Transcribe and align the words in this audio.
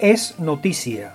es 0.00 0.38
noticia. 0.38 1.14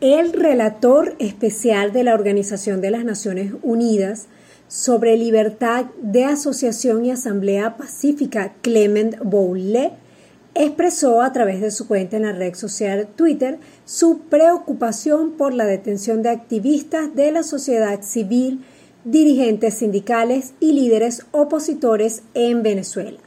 El 0.00 0.32
relator 0.32 1.16
especial 1.18 1.92
de 1.92 2.04
la 2.04 2.14
Organización 2.14 2.80
de 2.80 2.90
las 2.90 3.04
Naciones 3.04 3.52
Unidas 3.62 4.26
sobre 4.68 5.16
libertad 5.16 5.86
de 6.00 6.24
asociación 6.24 7.04
y 7.04 7.10
asamblea 7.10 7.76
pacífica, 7.76 8.52
Clement 8.62 9.18
Boulet, 9.22 9.92
expresó 10.54 11.22
a 11.22 11.32
través 11.32 11.60
de 11.60 11.70
su 11.70 11.86
cuenta 11.86 12.16
en 12.16 12.22
la 12.22 12.32
red 12.32 12.54
social 12.54 13.08
Twitter 13.16 13.58
su 13.84 14.20
preocupación 14.28 15.32
por 15.32 15.54
la 15.54 15.66
detención 15.66 16.22
de 16.22 16.30
activistas 16.30 17.14
de 17.14 17.32
la 17.32 17.42
sociedad 17.42 18.02
civil, 18.02 18.64
dirigentes 19.04 19.74
sindicales 19.74 20.52
y 20.60 20.72
líderes 20.72 21.26
opositores 21.32 22.22
en 22.34 22.62
Venezuela. 22.62 23.18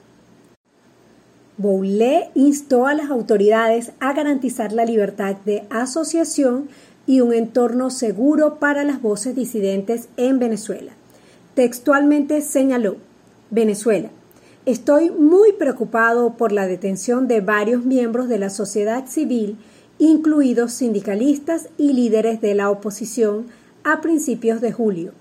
Boulet 1.61 2.31
instó 2.33 2.87
a 2.87 2.93
las 2.93 3.09
autoridades 3.09 3.91
a 3.99 4.13
garantizar 4.13 4.71
la 4.73 4.85
libertad 4.85 5.35
de 5.45 5.63
asociación 5.69 6.69
y 7.05 7.21
un 7.21 7.33
entorno 7.33 7.89
seguro 7.89 8.59
para 8.59 8.83
las 8.83 9.01
voces 9.01 9.35
disidentes 9.35 10.09
en 10.17 10.39
Venezuela. 10.39 10.93
Textualmente 11.53 12.41
señaló, 12.41 12.97
Venezuela, 13.49 14.09
Estoy 14.63 15.09
muy 15.09 15.53
preocupado 15.53 16.37
por 16.37 16.51
la 16.51 16.67
detención 16.67 17.27
de 17.27 17.41
varios 17.41 17.83
miembros 17.83 18.29
de 18.29 18.37
la 18.37 18.51
sociedad 18.51 19.07
civil, 19.07 19.57
incluidos 19.97 20.73
sindicalistas 20.73 21.69
y 21.79 21.93
líderes 21.93 22.41
de 22.41 22.53
la 22.53 22.69
oposición, 22.69 23.47
a 23.83 24.01
principios 24.01 24.61
de 24.61 24.71
julio. 24.71 25.13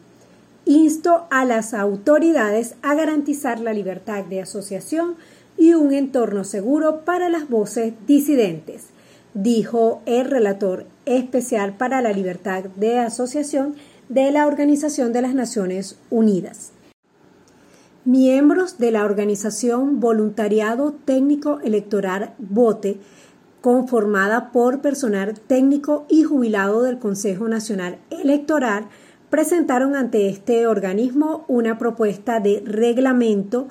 Insto 0.67 1.27
a 1.31 1.47
las 1.47 1.73
autoridades 1.73 2.75
a 2.83 2.95
garantizar 2.95 3.61
la 3.61 3.73
libertad 3.73 4.25
de 4.25 4.43
asociación 4.43 5.15
y 5.61 5.75
un 5.75 5.93
entorno 5.93 6.43
seguro 6.43 7.05
para 7.05 7.29
las 7.29 7.51
voces 7.51 7.93
disidentes, 8.07 8.87
dijo 9.35 10.01
el 10.07 10.25
relator 10.25 10.87
especial 11.05 11.77
para 11.77 12.01
la 12.01 12.13
libertad 12.13 12.65
de 12.77 12.99
asociación 12.99 13.75
de 14.09 14.31
la 14.31 14.47
Organización 14.47 15.13
de 15.13 15.21
las 15.21 15.35
Naciones 15.35 15.99
Unidas. 16.09 16.73
Miembros 18.07 18.79
de 18.79 18.91
la 18.91 19.05
organización 19.05 20.01
Voluntariado 20.01 20.95
Técnico 21.05 21.61
Electoral 21.61 22.33
VOTE, 22.39 22.99
conformada 23.61 24.53
por 24.53 24.81
personal 24.81 25.39
técnico 25.39 26.07
y 26.09 26.23
jubilado 26.23 26.81
del 26.83 26.99
Consejo 26.99 27.49
Nacional 27.49 27.99
Electoral, 28.09 28.87
presentaron 29.29 29.95
ante 29.95 30.31
este 30.31 30.67
organismo 30.67 31.45
una 31.49 31.77
propuesta 31.77 32.41
de 32.41 32.63
reglamento 32.65 33.69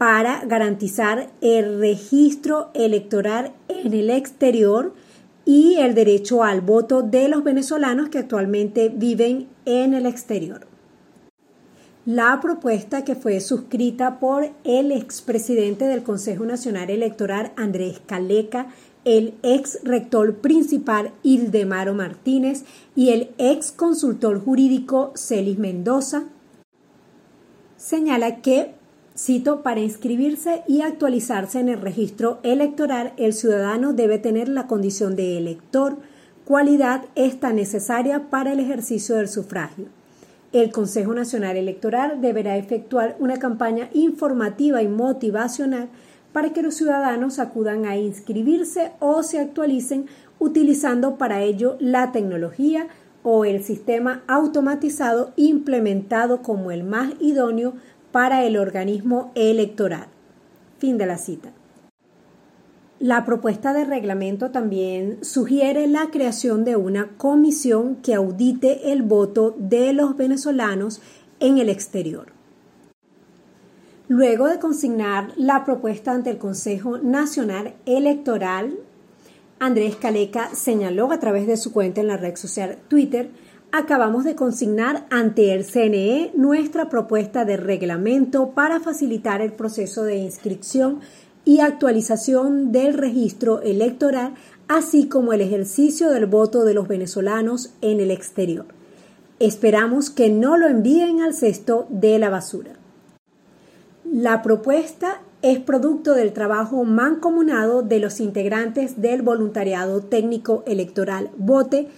para 0.00 0.46
garantizar 0.46 1.28
el 1.42 1.78
registro 1.78 2.70
electoral 2.72 3.52
en 3.68 3.92
el 3.92 4.08
exterior 4.08 4.94
y 5.44 5.74
el 5.74 5.94
derecho 5.94 6.42
al 6.42 6.62
voto 6.62 7.02
de 7.02 7.28
los 7.28 7.44
venezolanos 7.44 8.08
que 8.08 8.16
actualmente 8.16 8.88
viven 8.88 9.48
en 9.66 9.92
el 9.92 10.06
exterior. 10.06 10.66
La 12.06 12.40
propuesta 12.40 13.04
que 13.04 13.14
fue 13.14 13.40
suscrita 13.40 14.20
por 14.20 14.48
el 14.64 14.90
expresidente 14.90 15.84
del 15.84 16.02
Consejo 16.02 16.46
Nacional 16.46 16.88
Electoral, 16.88 17.52
Andrés 17.56 18.00
Caleca, 18.06 18.68
el 19.04 19.34
ex 19.42 19.80
rector 19.84 20.36
principal 20.36 21.12
Ildemaro 21.22 21.92
Martínez 21.92 22.64
y 22.96 23.10
el 23.10 23.32
ex 23.36 23.70
consultor 23.70 24.42
jurídico 24.42 25.12
Celis 25.14 25.58
Mendoza, 25.58 26.24
señala 27.76 28.40
que, 28.40 28.79
cito, 29.20 29.62
para 29.62 29.80
inscribirse 29.80 30.62
y 30.66 30.80
actualizarse 30.80 31.60
en 31.60 31.68
el 31.68 31.80
registro 31.80 32.38
electoral, 32.42 33.12
el 33.18 33.34
ciudadano 33.34 33.92
debe 33.92 34.18
tener 34.18 34.48
la 34.48 34.66
condición 34.66 35.14
de 35.14 35.36
elector, 35.36 35.98
cualidad 36.46 37.04
esta 37.16 37.52
necesaria 37.52 38.30
para 38.30 38.52
el 38.52 38.60
ejercicio 38.60 39.16
del 39.16 39.28
sufragio. 39.28 39.86
El 40.52 40.72
Consejo 40.72 41.12
Nacional 41.12 41.58
Electoral 41.58 42.22
deberá 42.22 42.56
efectuar 42.56 43.14
una 43.18 43.36
campaña 43.36 43.90
informativa 43.92 44.82
y 44.82 44.88
motivacional 44.88 45.88
para 46.32 46.52
que 46.52 46.62
los 46.62 46.74
ciudadanos 46.74 47.38
acudan 47.38 47.84
a 47.84 47.98
inscribirse 47.98 48.92
o 49.00 49.22
se 49.22 49.38
actualicen 49.38 50.06
utilizando 50.38 51.16
para 51.16 51.42
ello 51.42 51.76
la 51.78 52.10
tecnología 52.10 52.88
o 53.22 53.44
el 53.44 53.62
sistema 53.62 54.22
automatizado 54.26 55.32
implementado 55.36 56.40
como 56.40 56.70
el 56.70 56.84
más 56.84 57.12
idóneo 57.20 57.74
para 58.12 58.44
el 58.44 58.56
organismo 58.56 59.32
electoral. 59.34 60.08
Fin 60.78 60.98
de 60.98 61.06
la 61.06 61.18
cita. 61.18 61.52
La 62.98 63.24
propuesta 63.24 63.72
de 63.72 63.84
reglamento 63.84 64.50
también 64.50 65.24
sugiere 65.24 65.86
la 65.86 66.10
creación 66.10 66.64
de 66.64 66.76
una 66.76 67.16
comisión 67.16 67.96
que 67.96 68.14
audite 68.14 68.92
el 68.92 69.02
voto 69.02 69.56
de 69.58 69.94
los 69.94 70.16
venezolanos 70.18 71.00
en 71.40 71.56
el 71.56 71.70
exterior. 71.70 72.26
Luego 74.06 74.48
de 74.48 74.58
consignar 74.58 75.32
la 75.36 75.64
propuesta 75.64 76.12
ante 76.12 76.30
el 76.30 76.38
Consejo 76.38 76.98
Nacional 76.98 77.74
Electoral, 77.86 78.76
Andrés 79.60 79.96
Caleca 79.96 80.54
señaló 80.54 81.12
a 81.12 81.20
través 81.20 81.46
de 81.46 81.56
su 81.56 81.72
cuenta 81.72 82.00
en 82.00 82.08
la 82.08 82.16
red 82.16 82.36
social 82.36 82.76
Twitter, 82.88 83.30
acabamos 83.72 84.24
de 84.24 84.34
consignar 84.34 85.06
ante 85.10 85.54
el 85.54 85.64
CNE 85.64 86.32
nuestra 86.34 86.88
propuesta 86.88 87.44
de 87.44 87.56
reglamento 87.56 88.50
para 88.50 88.80
facilitar 88.80 89.40
el 89.40 89.52
proceso 89.52 90.02
de 90.04 90.16
inscripción 90.16 91.00
y 91.44 91.60
actualización 91.60 92.72
del 92.72 92.94
registro 92.94 93.62
electoral, 93.62 94.34
así 94.68 95.08
como 95.08 95.32
el 95.32 95.40
ejercicio 95.40 96.10
del 96.10 96.26
voto 96.26 96.64
de 96.64 96.74
los 96.74 96.88
venezolanos 96.88 97.74
en 97.80 98.00
el 98.00 98.10
exterior. 98.10 98.66
Esperamos 99.38 100.10
que 100.10 100.28
no 100.28 100.56
lo 100.56 100.68
envíen 100.68 101.22
al 101.22 101.34
cesto 101.34 101.86
de 101.88 102.18
la 102.18 102.28
basura. 102.28 102.72
La 104.04 104.42
propuesta 104.42 105.22
es 105.42 105.58
producto 105.58 106.14
del 106.14 106.34
trabajo 106.34 106.84
mancomunado 106.84 107.82
de 107.82 107.98
los 107.98 108.20
integrantes 108.20 109.00
del 109.00 109.22
voluntariado 109.22 110.02
técnico 110.02 110.62
electoral 110.66 111.30
VOTE, 111.38 111.88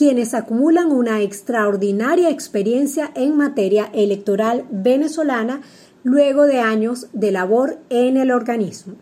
quienes 0.00 0.32
acumulan 0.32 0.92
una 0.92 1.20
extraordinaria 1.20 2.30
experiencia 2.30 3.10
en 3.14 3.36
materia 3.36 3.90
electoral 3.92 4.64
venezolana 4.70 5.60
luego 6.04 6.46
de 6.46 6.58
años 6.58 7.08
de 7.12 7.30
labor 7.30 7.80
en 7.90 8.16
el 8.16 8.30
organismo. 8.30 8.94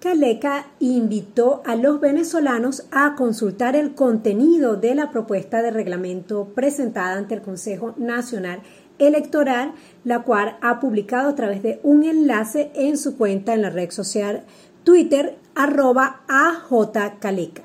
Caleca 0.00 0.68
invitó 0.80 1.60
a 1.66 1.76
los 1.76 2.00
venezolanos 2.00 2.86
a 2.92 3.14
consultar 3.14 3.76
el 3.76 3.94
contenido 3.94 4.76
de 4.76 4.94
la 4.94 5.10
propuesta 5.10 5.60
de 5.60 5.70
reglamento 5.70 6.46
presentada 6.54 7.18
ante 7.18 7.34
el 7.34 7.42
Consejo 7.42 7.92
Nacional 7.98 8.60
Electoral, 8.98 9.74
la 10.02 10.22
cual 10.22 10.56
ha 10.62 10.80
publicado 10.80 11.28
a 11.28 11.34
través 11.34 11.62
de 11.62 11.78
un 11.82 12.04
enlace 12.04 12.70
en 12.74 12.96
su 12.96 13.18
cuenta 13.18 13.52
en 13.52 13.60
la 13.60 13.68
red 13.68 13.90
social 13.90 14.44
Twitter 14.82 15.36
arroba 15.54 16.22
ajcaleca. 16.26 17.64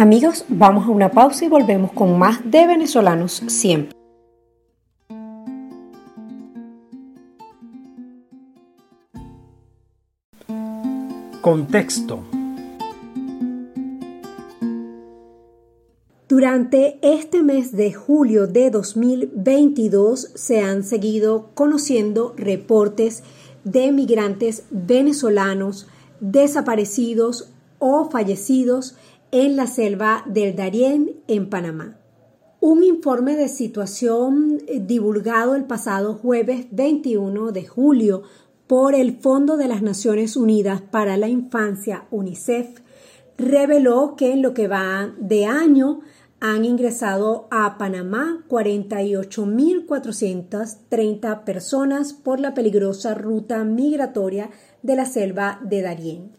Amigos, 0.00 0.44
vamos 0.46 0.86
a 0.86 0.90
una 0.90 1.10
pausa 1.10 1.44
y 1.44 1.48
volvemos 1.48 1.90
con 1.90 2.20
más 2.20 2.48
de 2.48 2.68
venezolanos 2.68 3.42
siempre. 3.48 3.98
Contexto. 11.40 12.20
Durante 16.28 17.00
este 17.02 17.42
mes 17.42 17.72
de 17.72 17.92
julio 17.92 18.46
de 18.46 18.70
2022 18.70 20.30
se 20.32 20.60
han 20.60 20.84
seguido 20.84 21.50
conociendo 21.54 22.34
reportes 22.36 23.24
de 23.64 23.90
migrantes 23.90 24.62
venezolanos 24.70 25.88
desaparecidos 26.20 27.50
o 27.80 28.08
fallecidos 28.10 28.94
en 29.30 29.56
la 29.56 29.66
selva 29.66 30.24
del 30.26 30.56
Darién, 30.56 31.20
en 31.26 31.50
Panamá. 31.50 31.98
Un 32.60 32.82
informe 32.82 33.36
de 33.36 33.48
situación 33.48 34.62
eh, 34.66 34.80
divulgado 34.80 35.54
el 35.54 35.64
pasado 35.64 36.14
jueves 36.14 36.66
21 36.70 37.52
de 37.52 37.66
julio 37.66 38.22
por 38.66 38.94
el 38.94 39.18
Fondo 39.18 39.56
de 39.56 39.68
las 39.68 39.82
Naciones 39.82 40.36
Unidas 40.36 40.80
para 40.80 41.16
la 41.16 41.28
Infancia, 41.28 42.06
UNICEF, 42.10 42.80
reveló 43.36 44.16
que 44.16 44.32
en 44.32 44.42
lo 44.42 44.54
que 44.54 44.68
va 44.68 45.12
de 45.18 45.46
año 45.46 46.00
han 46.40 46.64
ingresado 46.64 47.48
a 47.50 47.78
Panamá 47.78 48.44
48.430 48.48 51.44
personas 51.44 52.12
por 52.12 52.40
la 52.40 52.54
peligrosa 52.54 53.14
ruta 53.14 53.62
migratoria 53.64 54.50
de 54.82 54.96
la 54.96 55.06
selva 55.06 55.60
de 55.62 55.82
Darién. 55.82 56.37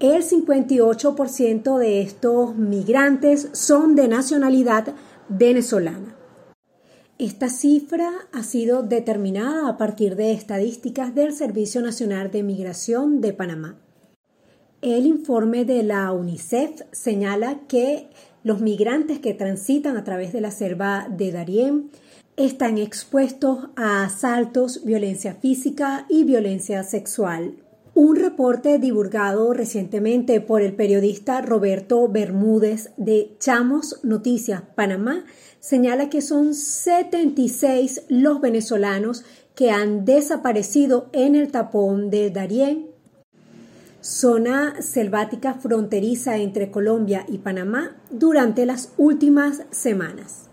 El 0.00 0.22
58% 0.22 1.76
de 1.76 2.02
estos 2.02 2.54
migrantes 2.54 3.48
son 3.52 3.96
de 3.96 4.06
nacionalidad 4.06 4.94
venezolana. 5.28 6.14
Esta 7.18 7.48
cifra 7.48 8.12
ha 8.32 8.44
sido 8.44 8.84
determinada 8.84 9.68
a 9.68 9.76
partir 9.76 10.14
de 10.14 10.30
estadísticas 10.30 11.16
del 11.16 11.32
Servicio 11.32 11.82
Nacional 11.82 12.30
de 12.30 12.44
Migración 12.44 13.20
de 13.20 13.32
Panamá. 13.32 13.76
El 14.82 15.04
informe 15.04 15.64
de 15.64 15.82
la 15.82 16.12
UNICEF 16.12 16.82
señala 16.92 17.62
que 17.66 18.08
los 18.44 18.60
migrantes 18.60 19.18
que 19.18 19.34
transitan 19.34 19.96
a 19.96 20.04
través 20.04 20.32
de 20.32 20.40
la 20.40 20.52
selva 20.52 21.08
de 21.10 21.32
Darién 21.32 21.90
están 22.36 22.78
expuestos 22.78 23.70
a 23.74 24.04
asaltos, 24.04 24.84
violencia 24.84 25.34
física 25.34 26.06
y 26.08 26.22
violencia 26.22 26.84
sexual. 26.84 27.56
Un 28.00 28.14
reporte 28.14 28.78
divulgado 28.78 29.52
recientemente 29.52 30.40
por 30.40 30.62
el 30.62 30.72
periodista 30.76 31.42
Roberto 31.42 32.06
Bermúdez 32.06 32.92
de 32.96 33.34
Chamos 33.40 33.98
Noticias 34.04 34.62
Panamá 34.76 35.24
señala 35.58 36.08
que 36.08 36.22
son 36.22 36.54
76 36.54 38.02
los 38.08 38.40
venezolanos 38.40 39.24
que 39.56 39.72
han 39.72 40.04
desaparecido 40.04 41.10
en 41.12 41.34
el 41.34 41.50
tapón 41.50 42.08
de 42.08 42.30
Darién, 42.30 42.86
zona 44.00 44.80
selvática 44.80 45.54
fronteriza 45.54 46.36
entre 46.36 46.70
Colombia 46.70 47.26
y 47.26 47.38
Panamá, 47.38 47.96
durante 48.10 48.64
las 48.64 48.92
últimas 48.96 49.64
semanas. 49.72 50.47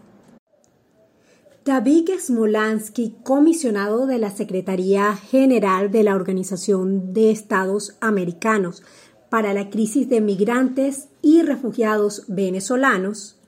David 1.65 2.12
Smolansky, 2.19 3.15
comisionado 3.23 4.06
de 4.06 4.19
la 4.19 4.29
Secretaría 4.29 5.15
General 5.15 5.89
de 5.89 6.03
la 6.03 6.13
Organización 6.13 7.12
de 7.12 7.31
Estados 7.31 7.97
Americanos 8.01 8.83
para 9.31 9.51
la 9.51 9.71
crisis 9.71 10.07
de 10.07 10.21
migrantes 10.21 11.07
y 11.23 11.41
refugiados 11.41 12.25
venezolanos, 12.27 13.39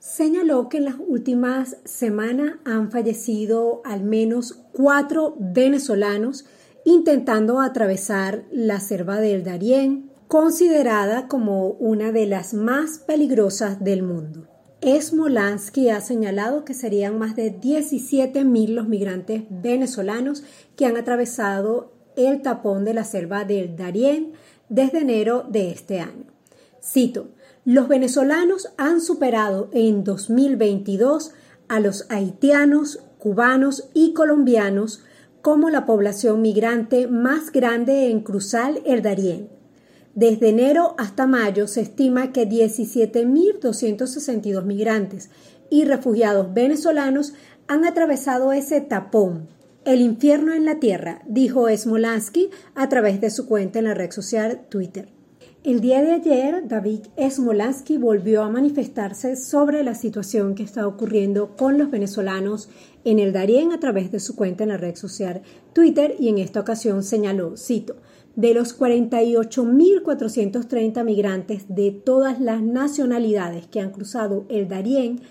señaló 0.00 0.68
que 0.68 0.78
en 0.78 0.86
las 0.86 0.96
últimas 0.98 1.76
semanas 1.84 2.56
han 2.64 2.90
fallecido 2.90 3.82
al 3.84 4.02
menos 4.02 4.58
cuatro 4.72 5.36
venezolanos 5.38 6.44
intentando 6.84 7.60
atravesar 7.60 8.46
la 8.50 8.80
selva 8.80 9.20
del 9.20 9.44
Darién, 9.44 10.10
considerada 10.26 11.28
como 11.28 11.68
una 11.68 12.10
de 12.10 12.26
las 12.26 12.52
más 12.52 12.98
peligrosas 12.98 13.78
del 13.78 14.02
mundo. 14.02 14.57
Smolansky 14.82 15.90
ha 15.90 16.00
señalado 16.00 16.64
que 16.64 16.72
serían 16.72 17.18
más 17.18 17.34
de 17.34 17.60
17.000 17.60 18.68
los 18.68 18.86
migrantes 18.86 19.42
venezolanos 19.50 20.44
que 20.76 20.86
han 20.86 20.96
atravesado 20.96 21.92
el 22.16 22.42
tapón 22.42 22.84
de 22.84 22.94
la 22.94 23.04
selva 23.04 23.44
del 23.44 23.76
Darién 23.76 24.32
desde 24.68 25.00
enero 25.00 25.44
de 25.48 25.70
este 25.70 26.00
año. 26.00 26.26
Cito, 26.82 27.28
los 27.64 27.88
venezolanos 27.88 28.68
han 28.76 29.00
superado 29.00 29.68
en 29.72 30.04
2022 30.04 31.32
a 31.66 31.80
los 31.80 32.06
haitianos, 32.08 33.00
cubanos 33.18 33.88
y 33.94 34.14
colombianos 34.14 35.02
como 35.42 35.70
la 35.70 35.86
población 35.86 36.40
migrante 36.40 37.08
más 37.08 37.50
grande 37.50 38.10
en 38.10 38.20
cruzar 38.20 38.74
el 38.84 39.02
Darién 39.02 39.57
desde 40.18 40.48
enero 40.48 40.96
hasta 40.98 41.28
mayo 41.28 41.68
se 41.68 41.82
estima 41.82 42.32
que 42.32 42.48
17.262 42.48 44.64
migrantes 44.64 45.30
y 45.70 45.84
refugiados 45.84 46.52
venezolanos 46.52 47.34
han 47.68 47.84
atravesado 47.84 48.52
ese 48.52 48.80
tapón, 48.80 49.46
el 49.84 50.00
infierno 50.00 50.54
en 50.54 50.64
la 50.64 50.80
tierra, 50.80 51.22
dijo 51.28 51.68
Smolansky 51.68 52.50
a 52.74 52.88
través 52.88 53.20
de 53.20 53.30
su 53.30 53.46
cuenta 53.46 53.78
en 53.78 53.84
la 53.84 53.94
red 53.94 54.10
social 54.10 54.62
Twitter. 54.68 55.08
El 55.62 55.80
día 55.80 56.02
de 56.02 56.10
ayer, 56.10 56.66
David 56.66 57.02
Smolansky 57.30 57.96
volvió 57.96 58.42
a 58.42 58.50
manifestarse 58.50 59.36
sobre 59.36 59.84
la 59.84 59.94
situación 59.94 60.56
que 60.56 60.64
está 60.64 60.88
ocurriendo 60.88 61.54
con 61.56 61.78
los 61.78 61.92
venezolanos 61.92 62.68
en 63.04 63.20
el 63.20 63.32
Darién 63.32 63.72
a 63.72 63.78
través 63.78 64.10
de 64.10 64.18
su 64.18 64.34
cuenta 64.34 64.64
en 64.64 64.70
la 64.70 64.78
red 64.78 64.96
social 64.96 65.42
Twitter 65.74 66.16
y 66.18 66.28
en 66.28 66.38
esta 66.38 66.58
ocasión 66.58 67.04
señaló, 67.04 67.56
cito, 67.56 67.94
de 68.38 68.54
los 68.54 68.78
48.430 68.78 71.02
migrantes 71.02 71.74
de 71.74 71.90
todas 71.90 72.40
las 72.40 72.62
nacionalidades 72.62 73.66
que 73.66 73.80
han 73.80 73.90
cruzado 73.90 74.44
el 74.48 74.68
Darién, 74.68 75.22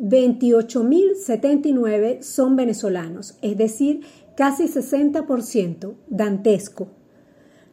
28.079 0.00 2.22
son 2.22 2.56
venezolanos, 2.56 3.36
es 3.42 3.58
decir, 3.58 4.00
casi 4.34 4.64
60%, 4.64 5.92
dantesco. 6.08 6.88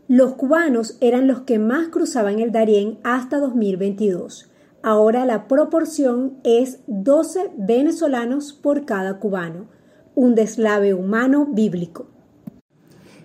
Los 0.09 0.33
cubanos 0.33 0.97
eran 0.99 1.25
los 1.25 1.44
que 1.44 1.57
más 1.57 1.87
cruzaban 1.87 2.39
el 2.39 2.51
Darién 2.51 2.99
hasta 3.03 3.39
2022. 3.39 4.51
Ahora 4.83 5.25
la 5.25 5.47
proporción 5.47 6.33
es 6.44 6.79
12 6.87 7.51
venezolanos 7.57 8.51
por 8.51 8.83
cada 8.83 9.19
cubano, 9.19 9.67
un 10.15 10.35
deslave 10.35 10.94
humano 10.94 11.47
bíblico. 11.49 12.07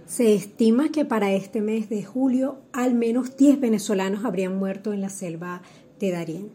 Se 0.06 0.35
estima 0.35 0.91
que 0.91 1.05
para 1.05 1.32
este 1.32 1.61
mes 1.61 1.88
de 1.88 2.05
julio 2.05 2.58
al 2.73 2.94
menos 2.94 3.37
10 3.37 3.61
venezolanos 3.61 4.25
habrían 4.25 4.56
muerto 4.56 4.93
en 4.93 5.00
la 5.00 5.08
selva 5.08 5.62
de 5.99 6.12
Darién. 6.12 6.50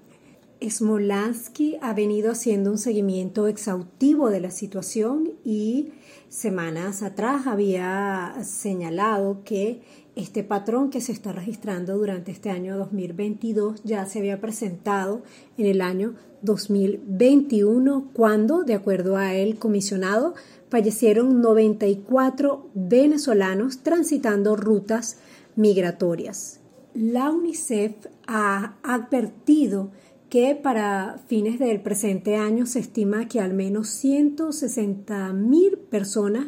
Smolansky 0.61 1.77
ha 1.81 1.93
venido 1.93 2.31
haciendo 2.31 2.71
un 2.71 2.77
seguimiento 2.77 3.47
exhaustivo 3.47 4.29
de 4.29 4.39
la 4.39 4.51
situación 4.51 5.31
y 5.43 5.89
semanas 6.29 7.03
atrás 7.03 7.45
había 7.45 8.35
señalado 8.43 9.43
que 9.43 9.81
este 10.15 10.43
patrón 10.43 10.89
que 10.89 11.01
se 11.01 11.11
está 11.11 11.33
registrando 11.33 11.97
durante 11.97 12.31
este 12.31 12.51
año 12.51 12.77
2022 12.77 13.83
ya 13.83 14.05
se 14.05 14.19
había 14.19 14.39
presentado 14.39 15.23
en 15.57 15.65
el 15.65 15.81
año 15.81 16.15
2021 16.41 18.11
cuando, 18.13 18.63
de 18.63 18.75
acuerdo 18.75 19.17
a 19.17 19.33
el 19.33 19.57
comisionado, 19.57 20.35
fallecieron 20.71 21.41
94 21.41 22.69
venezolanos 22.73 23.83
transitando 23.83 24.55
rutas 24.55 25.17
migratorias. 25.55 26.61
La 26.93 27.29
UNICEF 27.29 28.07
ha 28.25 28.77
advertido 28.81 29.91
que 30.29 30.55
para 30.55 31.19
fines 31.27 31.59
del 31.59 31.81
presente 31.81 32.37
año 32.37 32.65
se 32.65 32.79
estima 32.79 33.27
que 33.27 33.41
al 33.41 33.53
menos 33.53 33.89
160 33.89 35.33
mil 35.33 35.77
personas 35.77 36.47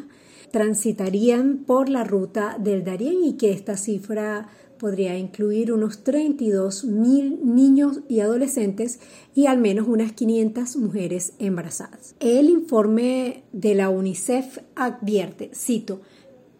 transitarían 0.50 1.64
por 1.66 1.90
la 1.90 2.02
ruta 2.02 2.56
del 2.58 2.82
Darién 2.82 3.24
y 3.24 3.34
que 3.34 3.52
esta 3.52 3.76
cifra 3.76 4.48
podría 4.84 5.16
incluir 5.16 5.72
unos 5.72 6.04
32 6.04 6.84
mil 6.84 7.40
niños 7.42 8.00
y 8.06 8.20
adolescentes 8.20 9.00
y 9.34 9.46
al 9.46 9.56
menos 9.56 9.88
unas 9.88 10.12
500 10.12 10.76
mujeres 10.76 11.32
embarazadas. 11.38 12.14
El 12.20 12.50
informe 12.50 13.44
de 13.52 13.74
la 13.76 13.88
UNICEF 13.88 14.58
advierte, 14.76 15.50
cito, 15.54 16.02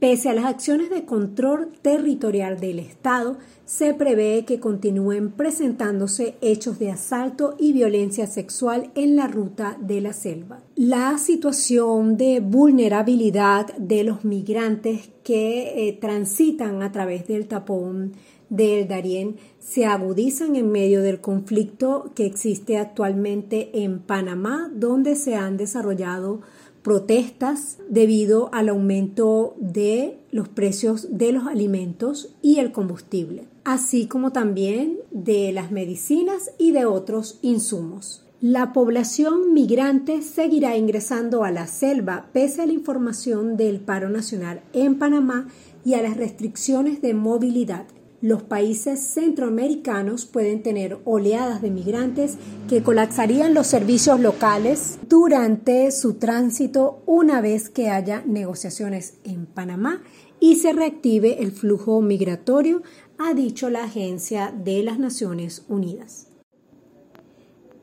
Pese 0.05 0.29
a 0.29 0.35
las 0.35 0.45
acciones 0.45 0.91
de 0.91 1.07
control 1.07 1.73
territorial 1.81 2.61
del 2.61 2.79
Estado, 2.79 3.39
se 3.65 3.95
prevé 3.95 4.45
que 4.45 4.61
continúen 4.61 5.31
presentándose 5.31 6.35
hechos 6.43 6.79
de 6.79 6.91
asalto 6.91 7.57
y 7.59 7.73
violencia 7.73 8.27
sexual 8.27 8.91
en 8.97 9.17
la 9.17 9.29
ruta 9.29 9.79
de 9.81 10.03
la 10.03 10.13
selva. 10.13 10.61
La 10.77 11.17
situación 11.17 12.19
de 12.19 12.41
vulnerabilidad 12.41 13.75
de 13.79 14.05
los 14.05 14.27
migrantes 14.27 15.09
que 15.23 15.89
eh, 15.89 15.95
transitan 15.99 16.83
a 16.83 16.93
través 16.93 17.27
del 17.27 17.49
tapón 17.49 18.13
del 18.51 18.87
Darién 18.87 19.37
se 19.59 19.87
agudizan 19.87 20.55
en 20.55 20.71
medio 20.71 21.01
del 21.01 21.23
conflicto 21.23 22.13
que 22.15 22.27
existe 22.27 22.77
actualmente 22.77 23.83
en 23.83 24.01
Panamá, 24.01 24.71
donde 24.75 25.17
se 25.17 25.35
han 25.35 25.57
desarrollado 25.57 26.43
protestas 26.85 27.79
debido 27.89 28.51
al 28.53 28.69
aumento 28.69 29.57
de 29.59 30.19
los 30.31 30.49
precios 30.49 31.09
de 31.17 31.33
los 31.33 31.47
alimentos 31.47 32.37
y 32.43 32.59
el 32.59 32.73
combustible, 32.73 33.49
así 33.65 34.07
como 34.07 34.33
también 34.33 34.99
de 35.11 35.51
las 35.53 35.73
medicinas 35.73 36.51
y 36.59 36.73
de 36.73 36.85
otros 36.85 37.39
insumos. 37.41 38.27
La 38.43 38.75
población 38.75 39.55
migrante 39.55 40.21
seguirá 40.21 40.77
ingresando 40.77 41.43
a 41.43 41.51
la 41.51 41.67
selva 41.67 42.29
pese 42.35 42.61
a 42.61 42.67
la 42.67 42.75
información 42.75 43.57
del 43.57 43.81
paro 43.81 44.11
nacional 44.11 44.61
en 44.75 44.99
Panamá 44.99 45.49
y 45.87 45.95
a 45.95 46.03
las 46.03 46.19
restricciones 46.19 47.01
de 47.01 47.15
movilidad 47.15 47.87
los 48.25 48.43
países 48.43 49.01
centroamericanos 49.01 50.25
pueden 50.25 50.63
tener 50.63 50.99
oleadas 51.05 51.61
de 51.61 51.71
migrantes 51.71 52.39
que 52.71 52.83
colapsarían 52.83 53.53
los 53.53 53.67
servicios 53.67 54.19
locales 54.19 54.99
durante 55.11 55.91
su 55.91 56.15
tránsito 56.15 57.03
una 57.05 57.43
vez 57.43 57.69
que 57.69 57.91
haya 57.91 58.23
negociaciones 58.25 59.19
en 59.25 59.45
Panamá 59.45 60.03
y 60.41 60.57
se 60.57 60.73
reactive 60.73 61.43
el 61.43 61.53
flujo 61.53 62.01
migratorio, 62.01 62.83
ha 63.19 63.35
dicho 63.35 63.69
la 63.69 63.85
Agencia 63.85 64.55
de 64.57 64.83
las 64.83 64.99
Naciones 64.99 65.67
Unidas. 65.69 66.29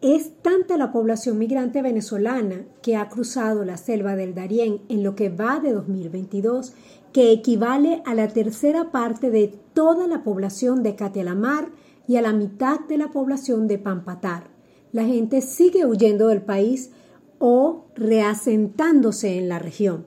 Es 0.02 0.32
tanta 0.42 0.78
la 0.78 0.92
población 0.92 1.38
migrante 1.38 1.84
venezolana 1.84 2.66
que 2.82 2.96
ha 2.96 3.08
cruzado 3.10 3.64
la 3.64 3.78
selva 3.78 4.16
del 4.16 4.34
Darién 4.34 4.82
en 4.90 5.04
lo 5.04 5.16
que 5.16 5.30
va 5.30 5.60
de 5.60 5.74
2022 5.74 6.74
que 7.14 7.32
equivale 7.32 8.02
a 8.06 8.16
la 8.16 8.28
tercera 8.28 8.92
parte 8.92 9.30
de 9.30 9.54
toda 9.74 10.08
la 10.08 10.24
población 10.24 10.84
de 10.84 10.96
Catialamar 10.96 11.70
y 12.08 12.16
a 12.18 12.22
la 12.22 12.34
mitad 12.34 12.80
de 12.82 12.98
la 12.98 13.10
población 13.10 13.68
de 13.68 13.78
Pampatar. 13.78 14.50
La 14.92 15.06
gente 15.06 15.42
sigue 15.42 15.86
huyendo 15.86 16.28
del 16.28 16.42
país 16.42 16.92
o 17.40 17.86
reasentándose 17.96 19.38
en 19.38 19.50
la 19.50 19.60
región, 19.60 20.06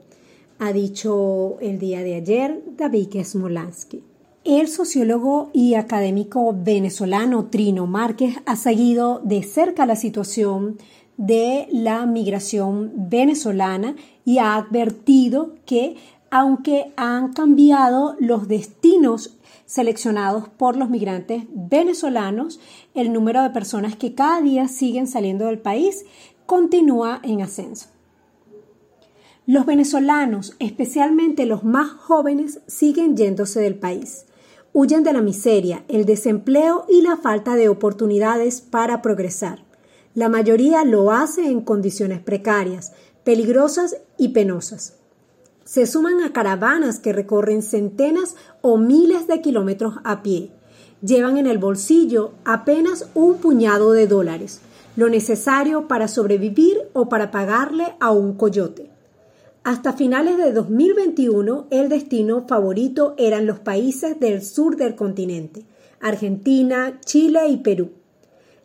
ha 0.59 0.73
dicho 0.73 1.57
el 1.61 1.79
día 1.79 2.03
de 2.03 2.15
ayer 2.15 2.63
David 2.77 3.23
Smolansky. 3.25 4.03
El 4.45 4.69
sociólogo 4.69 5.51
y 5.53 5.75
académico 5.75 6.55
venezolano 6.57 7.47
Trino 7.47 7.87
Márquez 7.87 8.37
ha 8.45 8.57
seguido 8.57 9.21
de 9.25 9.43
cerca 9.43 9.87
la 9.87 9.97
situación 9.97 10.77
de 11.17 11.67
la 11.73 12.05
migración 12.07 12.93
venezolana 13.09 13.97
y 14.25 14.39
ha 14.39 14.57
advertido 14.57 15.55
que 15.65 15.97
aunque 16.35 16.93
han 16.97 17.33
cambiado 17.33 18.17
los 18.19 18.49
destinos 18.49 19.37
seleccionados 19.67 20.49
por 20.49 20.77
los 20.77 20.91
migrantes 20.91 21.45
venezolanos, 21.55 22.59
el 22.93 23.13
número 23.13 23.41
de 23.45 23.51
personas 23.51 23.95
que 23.95 24.17
cada 24.17 24.41
día 24.41 24.67
siguen 24.67 25.07
saliendo 25.07 25.47
del 25.47 25.61
país 25.61 26.05
continúa 26.45 27.21
en 27.23 27.41
ascenso. 27.41 27.87
Los 29.47 29.65
venezolanos, 29.65 30.57
especialmente 30.59 31.47
los 31.47 31.63
más 31.63 31.93
jóvenes, 31.93 32.59
siguen 32.67 33.17
yéndose 33.17 33.61
del 33.61 33.77
país. 33.77 34.27
Huyen 34.73 35.05
de 35.05 35.13
la 35.13 35.23
miseria, 35.23 35.85
el 35.87 36.05
desempleo 36.05 36.85
y 36.89 37.03
la 37.03 37.17
falta 37.17 37.55
de 37.55 37.69
oportunidades 37.69 38.61
para 38.61 39.03
progresar. 39.03 39.63
La 40.15 40.29
mayoría 40.29 40.85
lo 40.85 41.13
hace 41.13 41.47
en 41.47 41.61
condiciones 41.61 42.19
precarias, 42.19 42.93
peligrosas 43.23 43.99
y 44.19 44.31
penosas. 44.31 44.99
Se 45.65 45.87
suman 45.87 46.21
a 46.21 46.33
caravanas 46.33 46.99
que 47.01 47.15
recorren 47.15 47.63
centenas 47.63 48.37
o 48.61 48.77
miles 48.77 49.27
de 49.27 49.41
kilómetros 49.41 49.95
a 50.05 50.23
pie. 50.23 50.51
Llevan 51.01 51.39
en 51.39 51.47
el 51.47 51.59
bolsillo 51.59 52.33
apenas 52.45 53.09
un 53.15 53.39
puñado 53.39 53.93
de 53.93 54.07
dólares, 54.07 54.61
lo 54.97 55.09
necesario 55.09 55.89
para 55.89 56.09
sobrevivir 56.09 56.77
o 56.93 57.09
para 57.09 57.31
pagarle 57.31 57.95
a 57.99 58.11
un 58.11 58.35
coyote. 58.35 58.91
Hasta 59.65 59.95
finales 59.95 60.37
de 60.37 60.53
2021, 60.53 61.69
el 61.71 61.89
destino 61.89 62.47
favorito 62.47 63.15
eran 63.17 63.47
los 63.47 63.59
países 63.61 64.21
del 64.21 64.43
sur 64.43 64.77
del 64.77 64.95
continente, 64.95 65.65
Argentina, 66.01 67.01
Chile 67.07 67.49
y 67.49 67.57
Perú. 67.57 67.93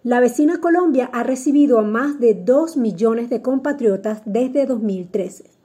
La 0.04 0.20
vecina 0.20 0.60
Colombia 0.60 1.10
ha 1.14 1.24
recibido 1.24 1.80
a 1.80 1.84
más 1.84 2.20
de 2.20 2.34
2 2.34 2.76
millones 2.76 3.30
de 3.30 3.42
compatriotas 3.42 4.22
desde 4.26 4.66
2013. 4.66 5.59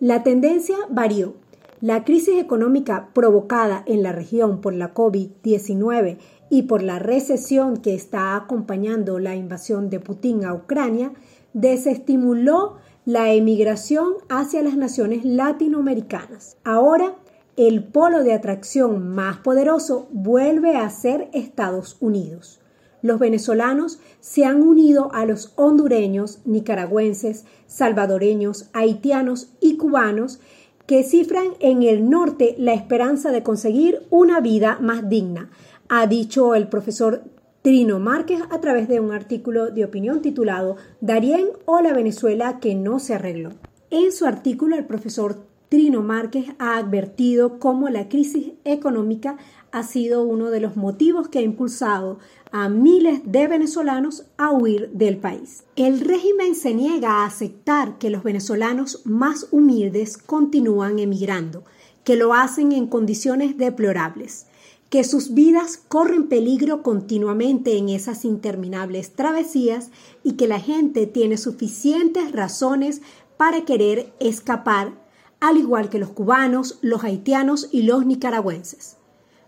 La 0.00 0.22
tendencia 0.22 0.76
varió. 0.88 1.34
La 1.82 2.04
crisis 2.04 2.38
económica 2.38 3.10
provocada 3.12 3.82
en 3.86 4.02
la 4.02 4.12
región 4.12 4.62
por 4.62 4.72
la 4.72 4.94
COVID-19 4.94 6.16
y 6.48 6.62
por 6.62 6.82
la 6.82 6.98
recesión 6.98 7.76
que 7.76 7.94
está 7.94 8.34
acompañando 8.34 9.18
la 9.18 9.36
invasión 9.36 9.90
de 9.90 10.00
Putin 10.00 10.46
a 10.46 10.54
Ucrania 10.54 11.12
desestimuló 11.52 12.76
la 13.04 13.30
emigración 13.34 14.14
hacia 14.30 14.62
las 14.62 14.74
naciones 14.74 15.26
latinoamericanas. 15.26 16.56
Ahora, 16.64 17.16
el 17.58 17.84
polo 17.84 18.22
de 18.22 18.32
atracción 18.32 19.10
más 19.10 19.36
poderoso 19.40 20.08
vuelve 20.12 20.78
a 20.78 20.88
ser 20.88 21.28
Estados 21.34 21.98
Unidos. 22.00 22.59
Los 23.02 23.18
venezolanos 23.18 23.98
se 24.20 24.44
han 24.44 24.62
unido 24.62 25.10
a 25.12 25.24
los 25.26 25.52
hondureños, 25.56 26.40
nicaragüenses, 26.44 27.44
salvadoreños, 27.66 28.68
haitianos 28.72 29.48
y 29.60 29.76
cubanos 29.76 30.40
que 30.86 31.04
cifran 31.04 31.46
en 31.60 31.82
el 31.82 32.10
norte 32.10 32.54
la 32.58 32.74
esperanza 32.74 33.30
de 33.30 33.42
conseguir 33.42 34.02
una 34.10 34.40
vida 34.40 34.78
más 34.80 35.08
digna, 35.08 35.50
ha 35.88 36.06
dicho 36.06 36.54
el 36.54 36.68
profesor 36.68 37.22
Trino 37.62 37.98
Márquez 37.98 38.40
a 38.50 38.60
través 38.60 38.88
de 38.88 39.00
un 39.00 39.12
artículo 39.12 39.70
de 39.70 39.84
opinión 39.84 40.22
titulado 40.22 40.76
Darién 41.00 41.48
o 41.66 41.80
la 41.80 41.92
Venezuela 41.92 42.58
que 42.58 42.74
no 42.74 42.98
se 42.98 43.14
arregló. 43.14 43.50
En 43.90 44.12
su 44.12 44.24
artículo, 44.24 44.76
el 44.76 44.86
profesor 44.86 45.44
Trino 45.68 46.02
Márquez 46.02 46.46
ha 46.58 46.76
advertido 46.78 47.58
cómo 47.58 47.88
la 47.88 48.08
crisis 48.08 48.52
económica 48.64 49.36
ha 49.72 49.82
sido 49.82 50.22
uno 50.22 50.50
de 50.50 50.60
los 50.60 50.76
motivos 50.76 51.28
que 51.28 51.38
ha 51.38 51.42
impulsado 51.42 52.18
a 52.52 52.68
miles 52.68 53.20
de 53.24 53.46
venezolanos 53.46 54.24
a 54.36 54.50
huir 54.50 54.90
del 54.92 55.16
país. 55.18 55.64
El 55.76 56.00
régimen 56.00 56.54
se 56.54 56.74
niega 56.74 57.10
a 57.10 57.26
aceptar 57.26 57.98
que 57.98 58.10
los 58.10 58.22
venezolanos 58.22 59.02
más 59.04 59.48
humildes 59.50 60.18
continúan 60.18 60.98
emigrando, 60.98 61.64
que 62.04 62.16
lo 62.16 62.34
hacen 62.34 62.72
en 62.72 62.86
condiciones 62.86 63.56
deplorables 63.56 64.46
que 64.90 65.04
sus 65.04 65.34
vidas 65.34 65.80
corren 65.88 66.28
peligro 66.28 66.82
continuamente 66.82 67.78
en 67.78 67.88
esas 67.88 68.24
interminables 68.24 69.14
travesías 69.14 69.90
y 70.24 70.32
que 70.32 70.48
la 70.48 70.58
gente 70.58 71.06
tiene 71.06 71.36
suficientes 71.36 72.32
razones 72.32 73.00
para 73.36 73.64
querer 73.64 74.12
escapar, 74.18 74.92
al 75.38 75.56
igual 75.56 75.88
que 75.88 76.00
los 76.00 76.10
cubanos, 76.10 76.78
los 76.82 77.04
haitianos 77.04 77.68
y 77.70 77.82
los 77.82 78.04
nicaragüenses. 78.04 78.96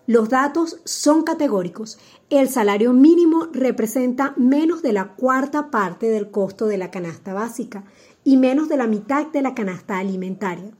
Los 0.06 0.28
datos 0.28 0.80
son 0.84 1.22
categóricos. 1.22 1.98
El 2.30 2.48
salario 2.48 2.92
mínimo 2.92 3.48
representa 3.52 4.34
menos 4.36 4.82
de 4.82 4.92
la 4.92 5.14
cuarta 5.14 5.70
parte 5.70 6.08
del 6.08 6.30
costo 6.30 6.66
de 6.66 6.78
la 6.78 6.90
canasta 6.90 7.32
básica 7.32 7.84
y 8.24 8.36
menos 8.36 8.68
de 8.68 8.76
la 8.76 8.86
mitad 8.86 9.26
de 9.28 9.42
la 9.42 9.54
canasta 9.54 9.98
alimentaria 9.98 10.72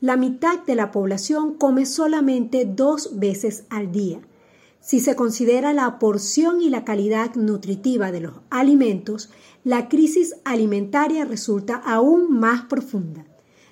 la 0.00 0.16
mitad 0.16 0.58
de 0.60 0.74
la 0.74 0.90
población 0.92 1.54
come 1.54 1.84
solamente 1.84 2.64
dos 2.64 3.18
veces 3.18 3.64
al 3.68 3.92
día. 3.92 4.20
Si 4.80 4.98
se 4.98 5.14
considera 5.14 5.74
la 5.74 5.98
porción 5.98 6.62
y 6.62 6.70
la 6.70 6.86
calidad 6.86 7.34
nutritiva 7.34 8.10
de 8.10 8.20
los 8.20 8.34
alimentos, 8.48 9.30
la 9.62 9.90
crisis 9.90 10.36
alimentaria 10.44 11.26
resulta 11.26 11.74
aún 11.74 12.32
más 12.40 12.62
profunda. 12.62 13.26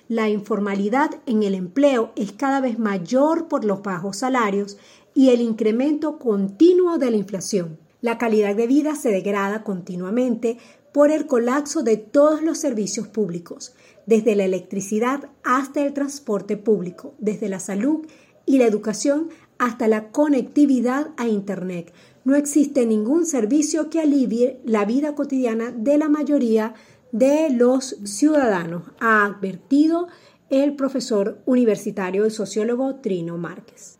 La 0.09 0.27
informalidad 0.27 1.11
en 1.27 1.43
el 1.43 1.53
empleo 1.53 2.13
es 2.15 2.31
cada 2.31 2.61
vez 2.61 2.79
mayor 2.79 3.47
por 3.47 3.63
los 3.63 3.83
bajos 3.83 4.17
salarios 4.17 4.79
y 5.13 5.29
el 5.29 5.39
incremento 5.39 6.17
continuo 6.17 6.97
de 6.97 7.11
la 7.11 7.17
inflación. 7.17 7.77
La 8.01 8.17
calidad 8.17 8.55
de 8.55 8.65
vida 8.65 8.95
se 8.95 9.09
degrada 9.09 9.63
continuamente 9.63 10.57
por 10.91 11.11
el 11.11 11.27
colapso 11.27 11.83
de 11.83 11.97
todos 11.97 12.41
los 12.41 12.57
servicios 12.57 13.07
públicos, 13.07 13.75
desde 14.07 14.35
la 14.35 14.45
electricidad 14.45 15.29
hasta 15.43 15.85
el 15.85 15.93
transporte 15.93 16.57
público, 16.57 17.13
desde 17.19 17.47
la 17.47 17.59
salud 17.59 18.07
y 18.47 18.57
la 18.57 18.65
educación 18.65 19.29
hasta 19.59 19.87
la 19.87 20.09
conectividad 20.09 21.11
a 21.17 21.27
Internet. 21.27 21.93
No 22.23 22.33
existe 22.35 22.87
ningún 22.87 23.27
servicio 23.27 23.91
que 23.91 23.99
alivie 23.99 24.59
la 24.65 24.85
vida 24.85 25.13
cotidiana 25.13 25.69
de 25.69 25.99
la 25.99 26.09
mayoría 26.09 26.73
de 27.11 27.49
los 27.49 27.97
ciudadanos, 28.03 28.83
ha 28.99 29.25
advertido 29.25 30.07
el 30.49 30.75
profesor 30.75 31.41
universitario 31.45 32.25
y 32.25 32.31
sociólogo 32.31 32.95
Trino 32.95 33.37
Márquez. 33.37 33.97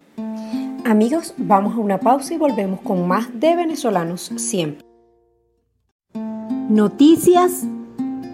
Amigos, 0.86 1.34
vamos 1.38 1.75
a 1.75 1.80
una 1.80 2.00
pausa 2.00 2.34
y 2.34 2.38
volvemos 2.38 2.82
con 2.82 3.08
más 3.08 3.28
de 3.39 3.56
venezolanos 3.56 4.32
siempre. 4.38 4.86
Noticias 6.70 7.63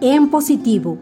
en 0.01 0.29
positivo 0.29 0.98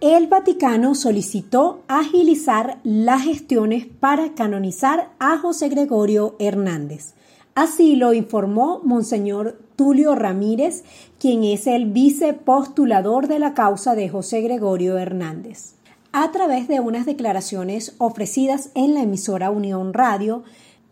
el 0.00 0.28
Vaticano 0.28 0.94
solicitó 0.94 1.82
agilizar 1.88 2.78
las 2.84 3.22
gestiones 3.22 3.86
para 3.86 4.34
canonizar 4.34 5.10
a 5.18 5.36
José 5.38 5.68
Gregorio 5.68 6.36
Hernández. 6.38 7.14
Así 7.56 7.96
lo 7.96 8.12
informó 8.12 8.80
Monseñor 8.84 9.58
Tulio 9.76 10.14
Ramírez, 10.14 10.84
quien 11.20 11.44
es 11.44 11.66
el 11.66 11.86
vicepostulador 11.86 13.28
de 13.28 13.38
la 13.38 13.54
causa 13.54 13.94
de 13.94 14.08
José 14.08 14.40
Gregorio 14.40 14.98
Hernández. 14.98 15.74
A 16.12 16.32
través 16.32 16.66
de 16.66 16.80
unas 16.80 17.06
declaraciones 17.06 17.94
ofrecidas 17.98 18.70
en 18.74 18.94
la 18.94 19.02
emisora 19.02 19.50
Unión 19.50 19.92
Radio, 19.92 20.42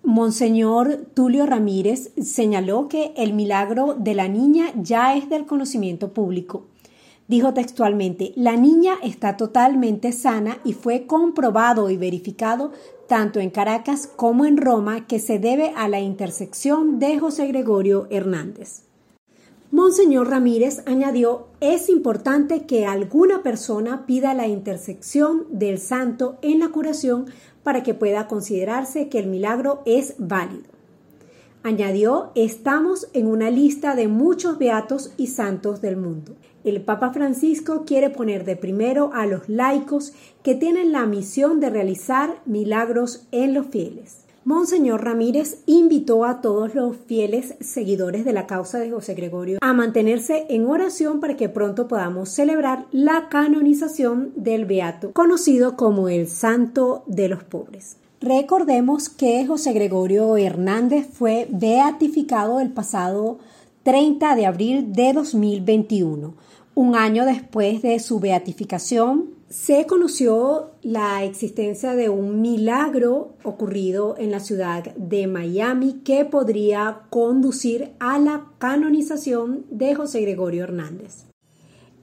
Monseñor 0.03 1.07
Tulio 1.15 1.47
Ramírez 1.47 2.13
señaló 2.23 2.89
que 2.89 3.15
el 3.17 3.33
milagro 3.33 3.95
de 3.99 4.15
la 4.15 4.29
niña 4.29 4.67
ya 4.77 5.17
es 5.17 5.31
del 5.31 5.47
conocimiento 5.47 6.13
público 6.13 6.65
Dijo 7.27 7.55
textualmente, 7.55 8.35
la 8.37 8.57
niña 8.57 8.97
está 9.03 9.39
totalmente 9.39 10.13
sana 10.13 10.59
y 10.63 10.75
fue 10.75 11.07
comprobado 11.07 11.89
y 11.89 11.97
verificado 11.97 12.73
tanto 13.09 13.41
en 13.41 13.51
Caracas 13.51 14.07
como 14.07 14.47
en 14.47 14.57
Roma 14.57 15.07
que 15.07 15.19
se 15.19 15.39
debe 15.39 15.73
a 15.77 15.89
la 15.89 16.01
intersección 16.01 16.99
de 16.99 17.19
José 17.19 17.47
Gregorio 17.47 18.07
Hernández. 18.11 18.83
Monseñor 19.71 20.31
Ramírez 20.31 20.83
añadió, 20.87 21.49
es 21.61 21.89
importante 21.89 22.65
que 22.65 22.87
alguna 22.87 23.43
persona 23.43 24.07
pida 24.07 24.33
la 24.33 24.47
intersección 24.47 25.47
del 25.51 25.79
santo 25.79 26.39
en 26.43 26.61
la 26.61 26.69
curación 26.69 27.27
para 27.65 27.83
que 27.83 27.93
pueda 27.93 28.29
considerarse 28.29 29.09
que 29.09 29.19
el 29.19 29.27
milagro 29.27 29.83
es 29.85 30.15
válido. 30.19 30.75
Añadió, 31.65 32.31
estamos 32.35 33.09
en 33.15 33.27
una 33.27 33.51
lista 33.51 33.97
de 33.97 34.07
muchos 34.07 34.59
beatos 34.59 35.13
y 35.17 35.29
santos 35.29 35.81
del 35.81 35.97
mundo. 35.97 36.37
El 36.65 36.81
Papa 36.81 37.13
Francisco 37.13 37.85
quiere 37.87 38.09
poner 38.09 38.47
de 38.47 38.57
primero 38.57 39.11
a 39.13 39.27
los 39.27 39.51
laicos 39.51 40.15
que 40.43 40.55
tienen 40.55 40.93
la 40.93 41.05
misión 41.05 41.61
de 41.61 41.69
realizar 41.69 42.41
milagros 42.47 43.27
en 43.33 43.53
los 43.53 43.67
fieles. 43.67 44.25
Monseñor 44.47 45.05
Ramírez 45.05 45.63
invitó 45.67 46.25
a 46.25 46.41
todos 46.41 46.75
los 46.75 46.97
fieles 46.97 47.55
seguidores 47.61 48.25
de 48.25 48.33
la 48.33 48.47
causa 48.47 48.79
de 48.79 48.91
José 48.91 49.13
Gregorio 49.13 49.59
a 49.61 49.75
mantenerse 49.75 50.47
en 50.49 50.67
oración 50.67 51.21
para 51.21 51.37
que 51.37 51.51
pronto 51.51 51.87
podamos 51.87 52.31
celebrar 52.31 52.87
la 52.93 53.29
canonización 53.29 54.33
del 54.35 54.65
Beato, 54.65 55.13
conocido 55.13 55.77
como 55.77 56.09
el 56.09 56.29
Santo 56.29 57.05
de 57.07 57.29
los 57.29 57.45
Pobres. 57.45 57.99
Recordemos 58.23 59.11
que 59.11 59.47
José 59.47 59.75
Gregorio 59.75 60.39
Hernández 60.39 61.07
fue 61.13 61.47
beatificado 61.51 62.61
el 62.61 62.71
pasado 62.71 63.39
30 63.83 64.35
de 64.35 64.47
abril 64.47 64.93
de 64.95 65.13
2021. 65.13 66.33
Un 66.75 66.97
año 66.97 67.25
después 67.25 67.83
de 67.83 68.01
su 68.01 68.19
beatificación, 68.19 69.31
se 69.49 69.87
conoció 69.87 70.73
la 70.83 71.23
existencia 71.23 71.95
de 71.95 72.09
un 72.09 72.41
milagro 72.41 73.35
ocurrido 73.45 74.17
en 74.19 74.33
la 74.33 74.41
ciudad 74.41 74.83
de 74.97 75.29
Miami 75.29 76.01
que 76.05 76.25
podría 76.25 77.03
conducir 77.11 77.93
a 78.01 78.19
la 78.19 78.47
canonización 78.59 79.67
de 79.71 79.95
José 79.95 80.23
Gregorio 80.23 80.65
Hernández. 80.65 81.27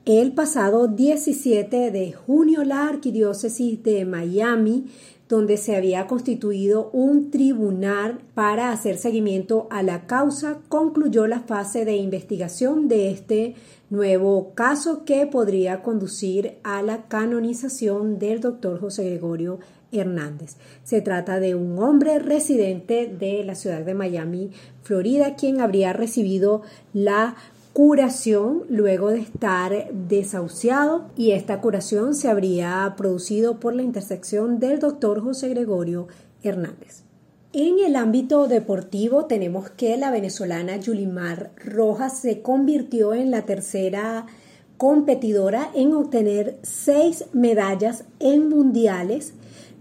El 0.06 0.32
pasado 0.32 0.88
17 0.88 1.92
de 1.92 2.14
junio, 2.14 2.64
la 2.64 2.88
Arquidiócesis 2.88 3.84
de 3.84 4.06
Miami 4.06 4.86
donde 5.32 5.56
se 5.56 5.78
había 5.78 6.08
constituido 6.08 6.90
un 6.92 7.32
tribunal 7.32 8.20
para 8.34 8.72
hacer 8.72 8.98
seguimiento 8.98 9.68
a 9.72 9.82
la 9.82 10.06
causa, 10.06 10.60
concluyó 10.68 11.26
la 11.26 11.40
fase 11.40 11.86
de 11.86 11.96
investigación 11.96 12.90
de 12.90 13.12
este 13.12 13.56
nuevo 13.92 14.54
caso 14.56 15.04
que 15.06 15.28
podría 15.28 15.84
conducir 15.84 16.58
a 16.64 16.82
la 16.82 17.04
canonización 17.08 18.18
del 18.18 18.40
doctor 18.40 18.80
José 18.80 19.04
Gregorio 19.04 19.60
Hernández. 19.92 20.56
Se 20.84 21.02
trata 21.02 21.40
de 21.42 21.56
un 21.56 21.78
hombre 21.78 22.18
residente 22.18 23.08
de 23.08 23.44
la 23.44 23.54
ciudad 23.54 23.82
de 23.82 23.94
Miami, 23.94 24.52
Florida, 24.82 25.36
quien 25.36 25.60
habría 25.60 25.92
recibido 25.92 26.62
la 26.94 27.36
curación 27.74 28.64
luego 28.70 29.10
de 29.10 29.20
estar 29.20 29.92
desahuciado 29.92 31.06
y 31.18 31.32
esta 31.32 31.60
curación 31.60 32.16
se 32.16 32.30
habría 32.30 32.94
producido 32.98 33.60
por 33.60 33.76
la 33.76 33.84
intersección 33.84 34.60
del 34.60 34.80
doctor 34.80 35.22
José 35.22 35.50
Gregorio 35.50 36.08
Hernández. 36.44 37.11
En 37.54 37.80
el 37.80 37.98
ámbito 37.98 38.48
deportivo 38.48 39.26
tenemos 39.26 39.70
que 39.72 39.98
la 39.98 40.10
venezolana 40.10 40.78
Yulimar 40.78 41.52
Rojas 41.58 42.18
se 42.18 42.42
convirtió 42.42 43.14
en 43.14 43.30
la 43.30 43.42
tercera 43.42 44.26
competidora 44.78 45.70
en 45.76 45.94
obtener 45.94 46.60
seis 46.62 47.26
medallas 47.34 48.06
en 48.22 48.48
mundiales 48.48 49.34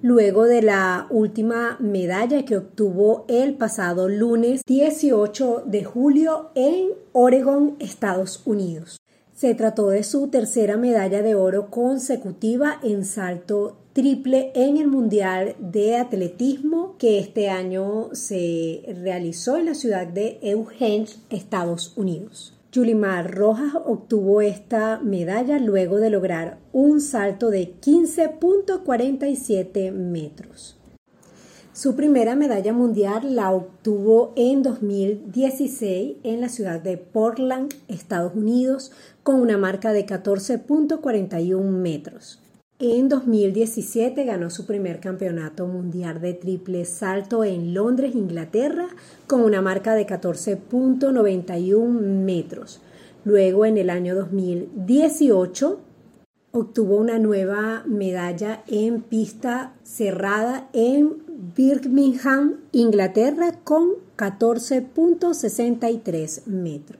luego 0.02 0.46
de 0.46 0.62
la 0.62 1.06
última 1.10 1.76
medalla 1.78 2.44
que 2.44 2.56
obtuvo 2.56 3.24
el 3.28 3.54
pasado 3.54 4.08
lunes 4.08 4.62
18 4.66 5.62
de 5.64 5.84
julio 5.84 6.50
en 6.56 6.88
Oregon, 7.12 7.76
Estados 7.78 8.42
Unidos. 8.46 8.98
Se 9.32 9.54
trató 9.54 9.90
de 9.90 10.02
su 10.02 10.26
tercera 10.26 10.76
medalla 10.76 11.22
de 11.22 11.36
oro 11.36 11.70
consecutiva 11.70 12.80
en 12.82 13.04
salto 13.04 13.76
triple 13.92 14.52
en 14.54 14.76
el 14.76 14.86
Mundial 14.86 15.56
de 15.58 15.96
Atletismo 15.96 16.94
que 16.98 17.18
este 17.18 17.50
año 17.50 18.10
se 18.12 18.84
realizó 19.02 19.56
en 19.56 19.66
la 19.66 19.74
ciudad 19.74 20.06
de 20.06 20.38
Eugene, 20.42 21.06
Estados 21.30 21.94
Unidos. 21.96 22.54
Yulimar 22.72 23.34
Rojas 23.34 23.72
obtuvo 23.84 24.40
esta 24.42 25.00
medalla 25.00 25.58
luego 25.58 25.98
de 25.98 26.10
lograr 26.10 26.58
un 26.72 27.00
salto 27.00 27.50
de 27.50 27.74
15.47 27.80 29.90
metros. 29.90 30.76
Su 31.72 31.96
primera 31.96 32.36
medalla 32.36 32.72
mundial 32.72 33.34
la 33.34 33.50
obtuvo 33.50 34.32
en 34.36 34.62
2016 34.62 36.18
en 36.22 36.40
la 36.40 36.48
ciudad 36.48 36.80
de 36.80 36.96
Portland, 36.96 37.74
Estados 37.88 38.36
Unidos, 38.36 38.92
con 39.24 39.40
una 39.40 39.58
marca 39.58 39.92
de 39.92 40.06
14.41 40.06 41.60
metros. 41.60 42.40
En 42.82 43.10
2017 43.10 44.24
ganó 44.24 44.48
su 44.48 44.64
primer 44.64 45.00
campeonato 45.00 45.66
mundial 45.66 46.18
de 46.18 46.32
triple 46.32 46.86
salto 46.86 47.44
en 47.44 47.74
Londres, 47.74 48.14
Inglaterra, 48.14 48.88
con 49.26 49.42
una 49.42 49.60
marca 49.60 49.94
de 49.94 50.06
14.91 50.06 51.90
metros. 51.90 52.80
Luego, 53.24 53.66
en 53.66 53.76
el 53.76 53.90
año 53.90 54.14
2018, 54.14 55.78
obtuvo 56.52 56.96
una 56.96 57.18
nueva 57.18 57.82
medalla 57.84 58.64
en 58.66 59.02
pista 59.02 59.74
cerrada 59.82 60.70
en 60.72 61.22
Birmingham, 61.54 62.60
Inglaterra, 62.72 63.58
con 63.62 63.90
14.63 64.16 66.46
metros. 66.46 66.99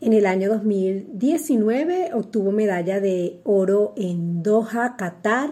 En 0.00 0.12
el 0.12 0.26
año 0.26 0.48
2019 0.48 2.10
obtuvo 2.14 2.52
medalla 2.52 3.00
de 3.00 3.40
oro 3.44 3.94
en 3.96 4.42
Doha, 4.44 4.96
Qatar, 4.96 5.50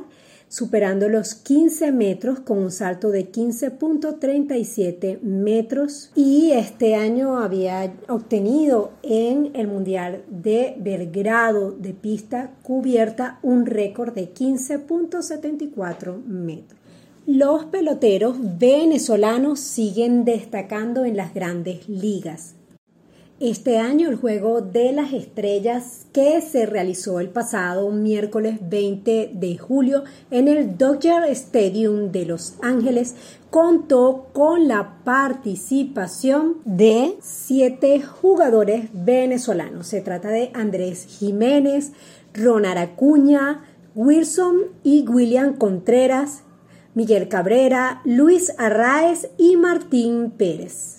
superando 0.49 1.09
los 1.09 1.35
15 1.35 1.91
metros 1.91 2.41
con 2.41 2.59
un 2.59 2.71
salto 2.71 3.11
de 3.11 3.31
15.37 3.31 5.21
metros 5.21 6.13
y 6.15 6.53
este 6.53 6.95
año 6.95 7.39
había 7.39 7.93
obtenido 8.09 8.93
en 9.03 9.51
el 9.55 9.67
Mundial 9.67 10.23
de 10.29 10.77
Belgrado 10.79 11.73
de 11.73 11.93
pista 11.93 12.53
cubierta 12.63 13.41
un 13.43 13.67
récord 13.67 14.15
de 14.15 14.33
15.74 14.33 16.25
metros. 16.25 16.81
Los 17.27 17.65
peloteros 17.65 18.37
venezolanos 18.59 19.59
siguen 19.59 20.25
destacando 20.25 21.05
en 21.05 21.17
las 21.17 21.35
grandes 21.35 21.89
ligas. 21.89 22.56
Este 23.39 23.77
año 23.77 24.09
el 24.09 24.17
Juego 24.17 24.63
de 24.63 24.93
las 24.93 25.13
Estrellas 25.13 26.07
que 26.15 26.41
se 26.41 26.65
realizó 26.65 27.21
el 27.21 27.29
pasado 27.29 27.91
miércoles 27.91 28.61
20 28.63 29.33
de 29.35 29.59
julio 29.59 30.05
en 30.31 30.49
el 30.49 30.79
Dodger 30.79 31.23
Stadium 31.25 32.13
de 32.13 32.25
Los 32.25 32.55
Ángeles 32.63 33.15
contó 33.51 34.29
con 34.33 34.69
la 34.69 35.05
participación 35.05 36.63
de 36.65 37.19
siete 37.21 38.01
jugadores 38.01 38.89
venezolanos. 38.95 39.89
Se 39.89 40.01
trata 40.01 40.31
de 40.31 40.51
Andrés 40.55 41.05
Jiménez, 41.05 41.93
Ronald 42.33 42.79
Acuña, 42.79 43.65
Wilson 43.95 44.61
y 44.83 45.07
William 45.07 45.59
Contreras, 45.59 46.43
Miguel 46.95 47.29
Cabrera, 47.29 48.01
Luis 48.07 48.55
Arraez 48.57 49.29
y 49.37 49.59
Martín 49.59 50.31
Pérez 50.31 50.96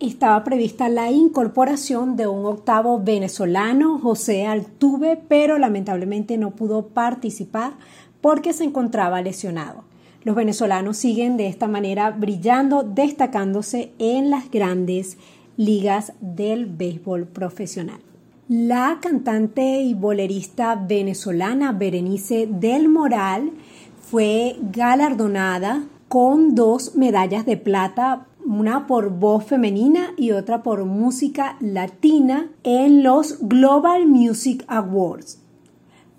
estaba 0.00 0.44
prevista 0.44 0.88
la 0.88 1.10
incorporación 1.10 2.16
de 2.16 2.26
un 2.26 2.44
octavo 2.44 3.00
venezolano, 3.00 3.98
José 3.98 4.46
Altuve, 4.46 5.18
pero 5.28 5.58
lamentablemente 5.58 6.36
no 6.36 6.50
pudo 6.50 6.88
participar 6.88 7.74
porque 8.20 8.52
se 8.52 8.64
encontraba 8.64 9.22
lesionado. 9.22 9.84
Los 10.22 10.34
venezolanos 10.34 10.96
siguen 10.96 11.36
de 11.36 11.46
esta 11.46 11.68
manera 11.68 12.10
brillando, 12.10 12.82
destacándose 12.82 13.92
en 13.98 14.30
las 14.30 14.50
grandes 14.50 15.18
ligas 15.56 16.12
del 16.20 16.66
béisbol 16.66 17.26
profesional. 17.26 18.00
La 18.48 18.98
cantante 19.00 19.80
y 19.80 19.94
bolerista 19.94 20.76
venezolana 20.76 21.72
Berenice 21.72 22.46
del 22.46 22.88
Moral 22.88 23.52
fue 24.00 24.56
galardonada 24.72 25.84
con 26.08 26.54
dos 26.54 26.94
medallas 26.94 27.46
de 27.46 27.56
plata 27.56 28.26
una 28.46 28.86
por 28.86 29.10
voz 29.10 29.44
femenina 29.44 30.12
y 30.16 30.30
otra 30.30 30.62
por 30.62 30.84
música 30.84 31.56
latina 31.60 32.48
en 32.62 33.02
los 33.02 33.40
Global 33.40 34.06
Music 34.06 34.64
Awards. 34.68 35.42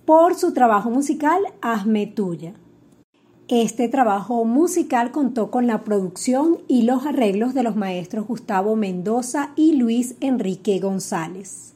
Por 0.05 0.35
su 0.35 0.53
trabajo 0.53 0.89
musical 0.89 1.41
Hazme 1.61 2.05
Tuya. 2.05 2.53
Este 3.47 3.87
trabajo 3.87 4.43
musical 4.43 5.11
contó 5.11 5.49
con 5.49 5.67
la 5.67 5.85
producción 5.85 6.57
y 6.67 6.81
los 6.81 7.05
arreglos 7.05 7.53
de 7.53 7.63
los 7.63 7.77
maestros 7.77 8.27
Gustavo 8.27 8.75
Mendoza 8.75 9.51
y 9.55 9.73
Luis 9.73 10.15
Enrique 10.19 10.79
González. 10.79 11.73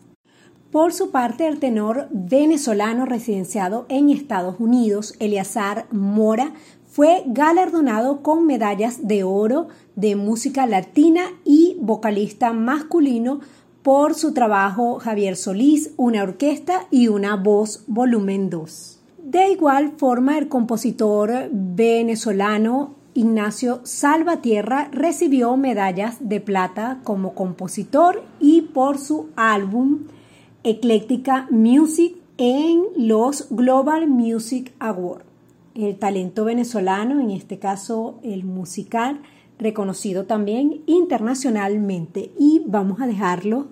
Por 0.69 0.93
su 0.93 1.11
parte, 1.11 1.47
el 1.47 1.59
tenor 1.59 2.07
venezolano 2.11 3.05
residenciado 3.05 3.85
en 3.89 4.09
Estados 4.09 4.55
Unidos, 4.59 5.15
Eleazar 5.19 5.85
Mora, 5.91 6.53
fue 6.91 7.23
galardonado 7.25 8.21
con 8.21 8.45
medallas 8.45 9.07
de 9.07 9.23
oro 9.23 9.69
de 9.95 10.17
música 10.17 10.65
latina 10.65 11.21
y 11.45 11.77
vocalista 11.79 12.51
masculino 12.51 13.39
por 13.81 14.13
su 14.13 14.33
trabajo 14.33 14.99
Javier 14.99 15.37
Solís, 15.37 15.91
una 15.95 16.21
orquesta 16.21 16.87
y 16.91 17.07
una 17.07 17.37
voz 17.37 17.85
volumen 17.87 18.49
2. 18.49 18.99
De 19.23 19.51
igual 19.51 19.93
forma, 19.97 20.37
el 20.37 20.49
compositor 20.49 21.47
venezolano 21.51 22.95
Ignacio 23.13 23.79
Salvatierra 23.83 24.89
recibió 24.91 25.55
medallas 25.55 26.17
de 26.19 26.41
plata 26.41 26.99
como 27.05 27.33
compositor 27.33 28.21
y 28.41 28.63
por 28.63 28.97
su 28.97 29.29
álbum 29.37 30.07
Ecléctica 30.63 31.47
Music 31.49 32.17
en 32.37 32.83
los 32.97 33.47
Global 33.49 34.07
Music 34.07 34.73
Awards. 34.79 35.30
El 35.81 35.97
talento 35.97 36.45
venezolano, 36.45 37.19
en 37.19 37.31
este 37.31 37.59
caso 37.59 38.19
el 38.23 38.43
musical, 38.43 39.21
reconocido 39.59 40.25
también 40.25 40.81
internacionalmente. 40.85 42.31
Y 42.37 42.63
vamos 42.65 43.01
a 43.01 43.07
dejarlo 43.07 43.67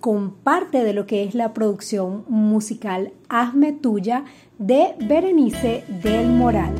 con 0.00 0.32
parte 0.32 0.84
de 0.84 0.92
lo 0.92 1.06
que 1.06 1.24
es 1.24 1.34
la 1.34 1.54
producción 1.54 2.24
musical 2.28 3.12
Hazme 3.28 3.72
Tuya 3.72 4.24
de 4.58 4.94
Berenice 5.00 5.84
del 6.02 6.28
Moral. 6.28 6.74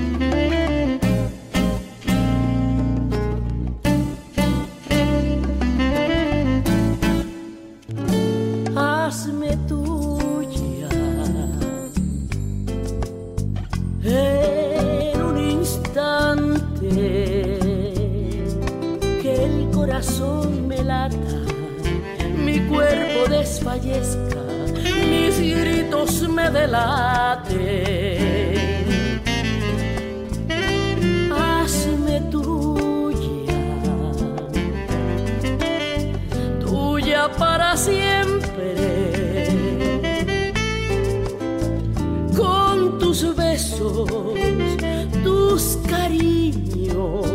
Desfallezca, 23.44 24.42
mis 25.10 25.38
gritos 25.38 26.28
me 26.28 26.50
delaten. 26.50 27.54
Hazme 31.32 32.20
tuya, 32.30 33.64
tuya 36.60 37.30
para 37.38 37.76
siempre. 37.76 38.74
Con 42.36 42.98
tus 42.98 43.36
besos, 43.36 44.08
tus 45.22 45.78
cariños, 45.88 47.26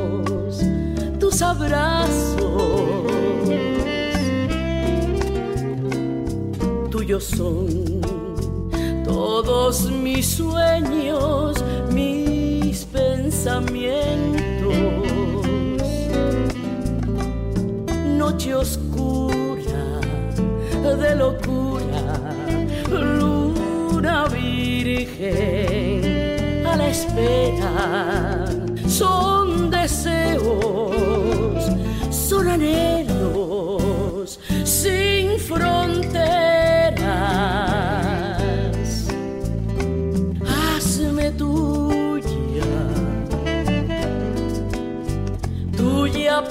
tus 1.19 1.41
abrazos 1.41 1.98
son 7.19 8.01
todos 9.03 9.91
mis 9.91 10.25
sueños, 10.25 11.63
mis 11.91 12.85
pensamientos. 12.85 14.73
Noche 18.17 18.55
oscura 18.55 19.99
de 20.81 21.15
locura, 21.15 22.33
luna 22.89 24.27
virgen 24.27 25.45
a 26.65 26.75
la 26.77 26.89
espera. 26.89 28.45
Son 28.87 29.69
deseos, 29.69 30.95
son 32.09 32.47
anhelos 32.47 34.39
sin 34.63 35.37
fronteras 35.39 36.68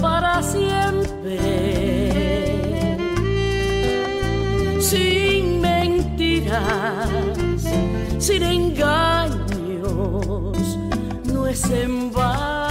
para 0.01 0.43
siempre. 0.43 1.39
Sin 4.81 5.61
mentiras, 5.61 7.09
sin 8.19 8.43
engaños, 8.43 9.39
no 11.25 11.47
es 11.47 11.65
en 11.71 12.09
Amigos, 12.09 12.68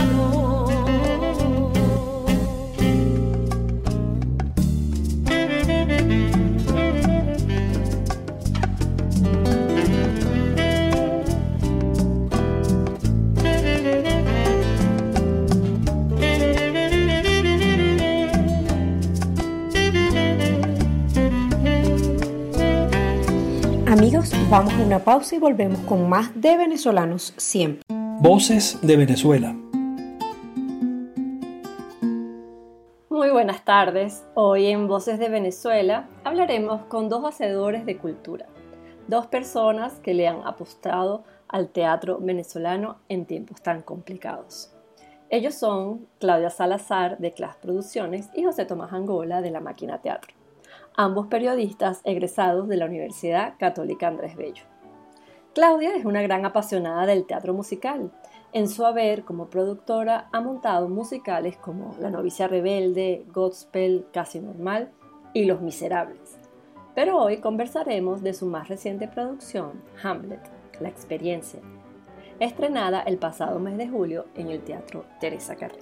vamos 24.49 24.73
a 24.75 24.81
una 24.81 24.99
pausa 24.99 25.35
y 25.35 25.39
volvemos 25.39 25.79
con 25.81 26.07
más 26.07 26.31
de 26.39 26.55
venezolanos 26.55 27.33
siempre. 27.35 27.83
Voces 28.21 28.79
de 28.81 28.95
Venezuela. 28.95 29.53
Muy 33.09 33.29
buenas 33.29 33.65
tardes. 33.65 34.23
Hoy 34.35 34.67
en 34.67 34.87
Voces 34.87 35.19
de 35.19 35.27
Venezuela 35.27 36.07
hablaremos 36.23 36.83
con 36.83 37.09
dos 37.09 37.25
hacedores 37.25 37.85
de 37.85 37.97
cultura, 37.97 38.45
dos 39.09 39.27
personas 39.27 39.99
que 39.99 40.13
le 40.13 40.29
han 40.29 40.47
apostado 40.47 41.25
al 41.49 41.67
teatro 41.67 42.19
venezolano 42.21 42.99
en 43.09 43.25
tiempos 43.25 43.61
tan 43.61 43.81
complicados. 43.81 44.71
Ellos 45.29 45.55
son 45.55 46.07
Claudia 46.19 46.51
Salazar 46.51 47.17
de 47.17 47.33
Class 47.33 47.57
Producciones 47.57 48.29
y 48.33 48.45
José 48.45 48.65
Tomás 48.65 48.93
Angola 48.93 49.41
de 49.41 49.51
La 49.51 49.59
Máquina 49.59 49.97
Teatro 49.97 50.36
ambos 50.97 51.27
periodistas 51.27 52.01
egresados 52.05 52.67
de 52.67 52.75
la 52.75 52.85
Universidad 52.85 53.53
Católica 53.59 54.07
Andrés 54.07 54.35
Bello. 54.35 54.63
Claudia 55.53 55.95
es 55.95 56.05
una 56.05 56.23
gran 56.23 56.43
apasionada 56.43 57.05
del 57.05 57.27
teatro 57.27 57.53
musical. 57.53 58.11
En 58.51 58.67
su 58.67 58.83
haber 58.83 59.23
como 59.23 59.47
productora 59.47 60.27
ha 60.31 60.41
montado 60.41 60.89
musicales 60.89 61.55
como 61.57 61.95
La 61.99 62.09
novicia 62.09 62.47
rebelde, 62.47 63.25
Godspell, 63.31 64.07
Casi 64.11 64.39
normal 64.39 64.91
y 65.33 65.45
Los 65.45 65.61
miserables. 65.61 66.39
Pero 66.95 67.17
hoy 67.17 67.37
conversaremos 67.37 68.23
de 68.23 68.33
su 68.33 68.47
más 68.47 68.67
reciente 68.67 69.07
producción, 69.07 69.83
Hamlet, 70.01 70.41
La 70.79 70.89
experiencia, 70.89 71.59
estrenada 72.39 73.01
el 73.01 73.19
pasado 73.19 73.59
mes 73.59 73.77
de 73.77 73.87
julio 73.87 74.25
en 74.33 74.49
el 74.49 74.63
Teatro 74.63 75.05
Teresa 75.19 75.55
Carré. 75.55 75.79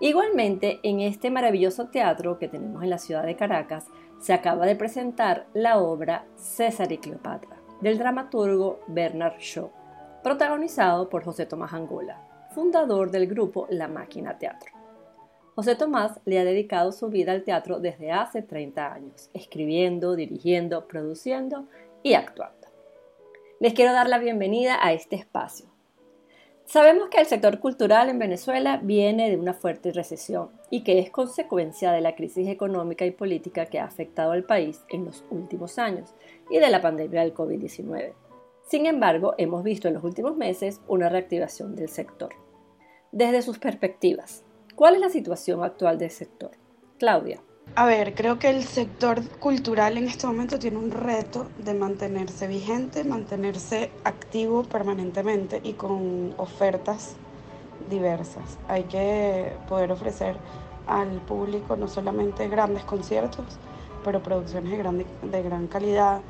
Igualmente, 0.00 0.80
en 0.82 1.00
este 1.00 1.30
maravilloso 1.30 1.86
teatro 1.86 2.38
que 2.38 2.48
tenemos 2.48 2.82
en 2.82 2.90
la 2.90 2.98
ciudad 2.98 3.22
de 3.22 3.36
Caracas, 3.36 3.86
se 4.24 4.32
acaba 4.32 4.64
de 4.64 4.74
presentar 4.74 5.48
la 5.52 5.76
obra 5.76 6.24
César 6.34 6.90
y 6.90 6.96
Cleopatra, 6.96 7.58
del 7.82 7.98
dramaturgo 7.98 8.80
Bernard 8.86 9.38
Shaw, 9.38 9.70
protagonizado 10.22 11.10
por 11.10 11.22
José 11.24 11.44
Tomás 11.44 11.74
Angola, 11.74 12.26
fundador 12.54 13.10
del 13.10 13.26
grupo 13.26 13.66
La 13.68 13.86
Máquina 13.86 14.38
Teatro. 14.38 14.72
José 15.54 15.76
Tomás 15.76 16.22
le 16.24 16.38
ha 16.38 16.44
dedicado 16.44 16.90
su 16.90 17.10
vida 17.10 17.32
al 17.32 17.42
teatro 17.42 17.80
desde 17.80 18.12
hace 18.12 18.40
30 18.40 18.94
años, 18.94 19.28
escribiendo, 19.34 20.16
dirigiendo, 20.16 20.88
produciendo 20.88 21.68
y 22.02 22.14
actuando. 22.14 22.68
Les 23.60 23.74
quiero 23.74 23.92
dar 23.92 24.08
la 24.08 24.16
bienvenida 24.16 24.78
a 24.80 24.94
este 24.94 25.16
espacio, 25.16 25.66
Sabemos 26.66 27.08
que 27.10 27.20
el 27.20 27.26
sector 27.26 27.60
cultural 27.60 28.08
en 28.08 28.18
Venezuela 28.18 28.80
viene 28.82 29.28
de 29.28 29.36
una 29.36 29.52
fuerte 29.52 29.92
recesión 29.92 30.48
y 30.70 30.82
que 30.82 30.98
es 30.98 31.10
consecuencia 31.10 31.92
de 31.92 32.00
la 32.00 32.16
crisis 32.16 32.48
económica 32.48 33.04
y 33.04 33.10
política 33.10 33.66
que 33.66 33.78
ha 33.78 33.84
afectado 33.84 34.32
al 34.32 34.44
país 34.44 34.82
en 34.88 35.04
los 35.04 35.24
últimos 35.30 35.78
años 35.78 36.14
y 36.50 36.58
de 36.58 36.70
la 36.70 36.80
pandemia 36.80 37.20
del 37.20 37.34
COVID-19. 37.34 38.14
Sin 38.66 38.86
embargo, 38.86 39.34
hemos 39.36 39.62
visto 39.62 39.88
en 39.88 39.94
los 39.94 40.04
últimos 40.04 40.36
meses 40.36 40.80
una 40.88 41.10
reactivación 41.10 41.76
del 41.76 41.90
sector. 41.90 42.30
Desde 43.12 43.42
sus 43.42 43.58
perspectivas, 43.58 44.42
¿cuál 44.74 44.94
es 44.94 45.00
la 45.00 45.10
situación 45.10 45.62
actual 45.62 45.98
del 45.98 46.10
sector? 46.10 46.52
Claudia. 46.98 47.42
A 47.76 47.86
ver, 47.86 48.14
creo 48.14 48.38
que 48.38 48.50
el 48.50 48.62
sector 48.62 49.28
cultural 49.40 49.98
en 49.98 50.06
este 50.06 50.28
momento 50.28 50.60
tiene 50.60 50.78
un 50.78 50.92
reto 50.92 51.48
de 51.58 51.74
mantenerse 51.74 52.46
vigente, 52.46 53.02
mantenerse 53.02 53.90
activo 54.04 54.62
permanentemente 54.62 55.60
y 55.64 55.72
con 55.72 56.34
ofertas 56.36 57.16
diversas. 57.90 58.58
Hay 58.68 58.84
que 58.84 59.52
poder 59.68 59.90
ofrecer 59.90 60.36
al 60.86 61.20
público 61.22 61.74
no 61.74 61.88
solamente 61.88 62.46
grandes 62.46 62.84
conciertos, 62.84 63.58
pero 64.04 64.22
producciones 64.22 64.70
de 64.70 64.78
gran, 64.78 65.04
de 65.22 65.42
gran 65.42 65.66
calidad. 65.66 66.20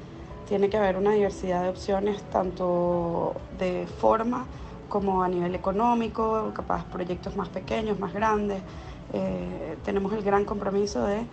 Tiene 0.48 0.70
que 0.70 0.78
haber 0.78 0.96
una 0.96 1.12
diversidad 1.12 1.62
de 1.62 1.68
opciones, 1.68 2.22
tanto 2.30 3.34
de 3.58 3.86
forma 4.00 4.46
como 4.88 5.22
a 5.22 5.28
nivel 5.28 5.54
económico, 5.54 6.52
capaz 6.54 6.84
proyectos 6.86 7.36
más 7.36 7.50
pequeños, 7.50 8.00
más 8.00 8.14
grandes 8.14 8.62
eh, 9.12 9.76
tenemos 9.84 10.12
el 10.12 10.22
gran 10.22 10.44
compromiso 10.44 11.04
de 11.04 11.20
eh, 11.20 11.26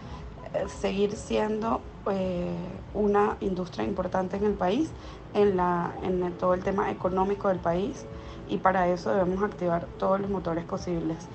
seguir 0.79 1.13
siendo 1.13 1.81
eh, 2.11 2.51
una 2.93 3.37
industria 3.39 3.85
importante 3.85 4.37
en 4.37 4.45
el 4.45 4.53
país, 4.53 4.91
en, 5.33 5.55
la, 5.55 5.93
en 6.03 6.31
todo 6.33 6.53
el 6.53 6.63
tema 6.63 6.91
económico 6.91 7.47
del 7.47 7.59
país 7.59 8.05
y 8.49 8.57
para 8.57 8.87
eso 8.89 9.11
debemos 9.11 9.41
activar 9.43 9.85
todos 9.97 10.19
los 10.19 10.29
motores 10.29 10.65
posibles 10.65 11.27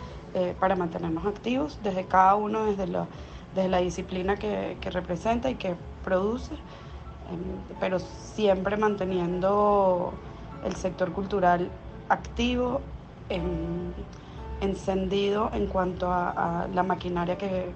para 0.61 0.77
mantenernos 0.77 1.25
activos 1.25 1.79
desde 1.83 2.05
cada 2.05 2.35
uno, 2.35 2.67
desde, 2.67 2.87
la, 2.89 3.07
desde 3.55 3.71
la 3.71 3.79
disciplina 3.79 4.37
que, 4.37 4.77
que, 4.83 4.91
representa 4.91 5.49
y 5.49 5.55
que 5.55 5.77
produce, 6.05 6.53
em, 6.53 7.41
pero 7.81 7.99
siempre 7.99 8.77
manteniendo 8.77 10.13
el 10.63 10.77
sector 10.77 11.13
cultural 11.13 11.71
activo, 12.11 12.83
encendido 14.61 15.51
en 15.53 15.67
cuanto 15.67 16.11
a, 16.11 16.69
la 16.73 16.83
maquinaria 16.83 17.37
que, 17.39 17.73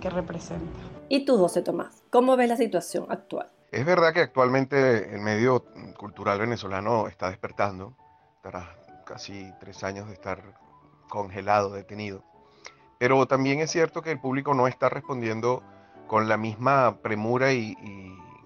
que 0.00 0.10
representa. 0.10 0.80
¿Y 1.08 1.24
tú, 1.24 1.38
José 1.38 1.62
Tomás? 1.62 2.02
¿Cómo 2.10 2.36
ves 2.36 2.48
la 2.48 2.56
situación 2.56 3.06
actual? 3.08 3.48
Es 3.70 3.84
verdad 3.84 4.14
que 4.14 4.20
actualmente 4.20 5.14
el 5.14 5.20
medio 5.20 5.64
cultural 5.96 6.38
venezolano 6.38 7.06
está 7.06 7.28
despertando, 7.28 7.94
tras 8.42 8.66
casi 9.04 9.52
tres 9.60 9.84
años 9.84 10.06
de 10.08 10.14
estar 10.14 10.42
congelado, 11.08 11.70
detenido. 11.72 12.22
Pero 12.98 13.26
también 13.26 13.60
es 13.60 13.70
cierto 13.70 14.00
que 14.00 14.10
el 14.10 14.20
público 14.20 14.54
no 14.54 14.68
está 14.68 14.88
respondiendo 14.88 15.62
con 16.06 16.28
la 16.28 16.36
misma 16.38 16.98
premura 17.02 17.52
y, 17.52 17.76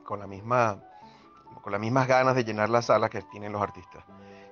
con, 0.04 0.18
la 0.18 0.26
misma, 0.26 0.82
con 1.62 1.72
las 1.72 1.80
mismas 1.80 2.08
ganas 2.08 2.34
de 2.34 2.44
llenar 2.44 2.68
las 2.68 2.86
salas 2.86 3.08
que 3.08 3.22
tienen 3.22 3.52
los 3.52 3.62
artistas. 3.62 4.04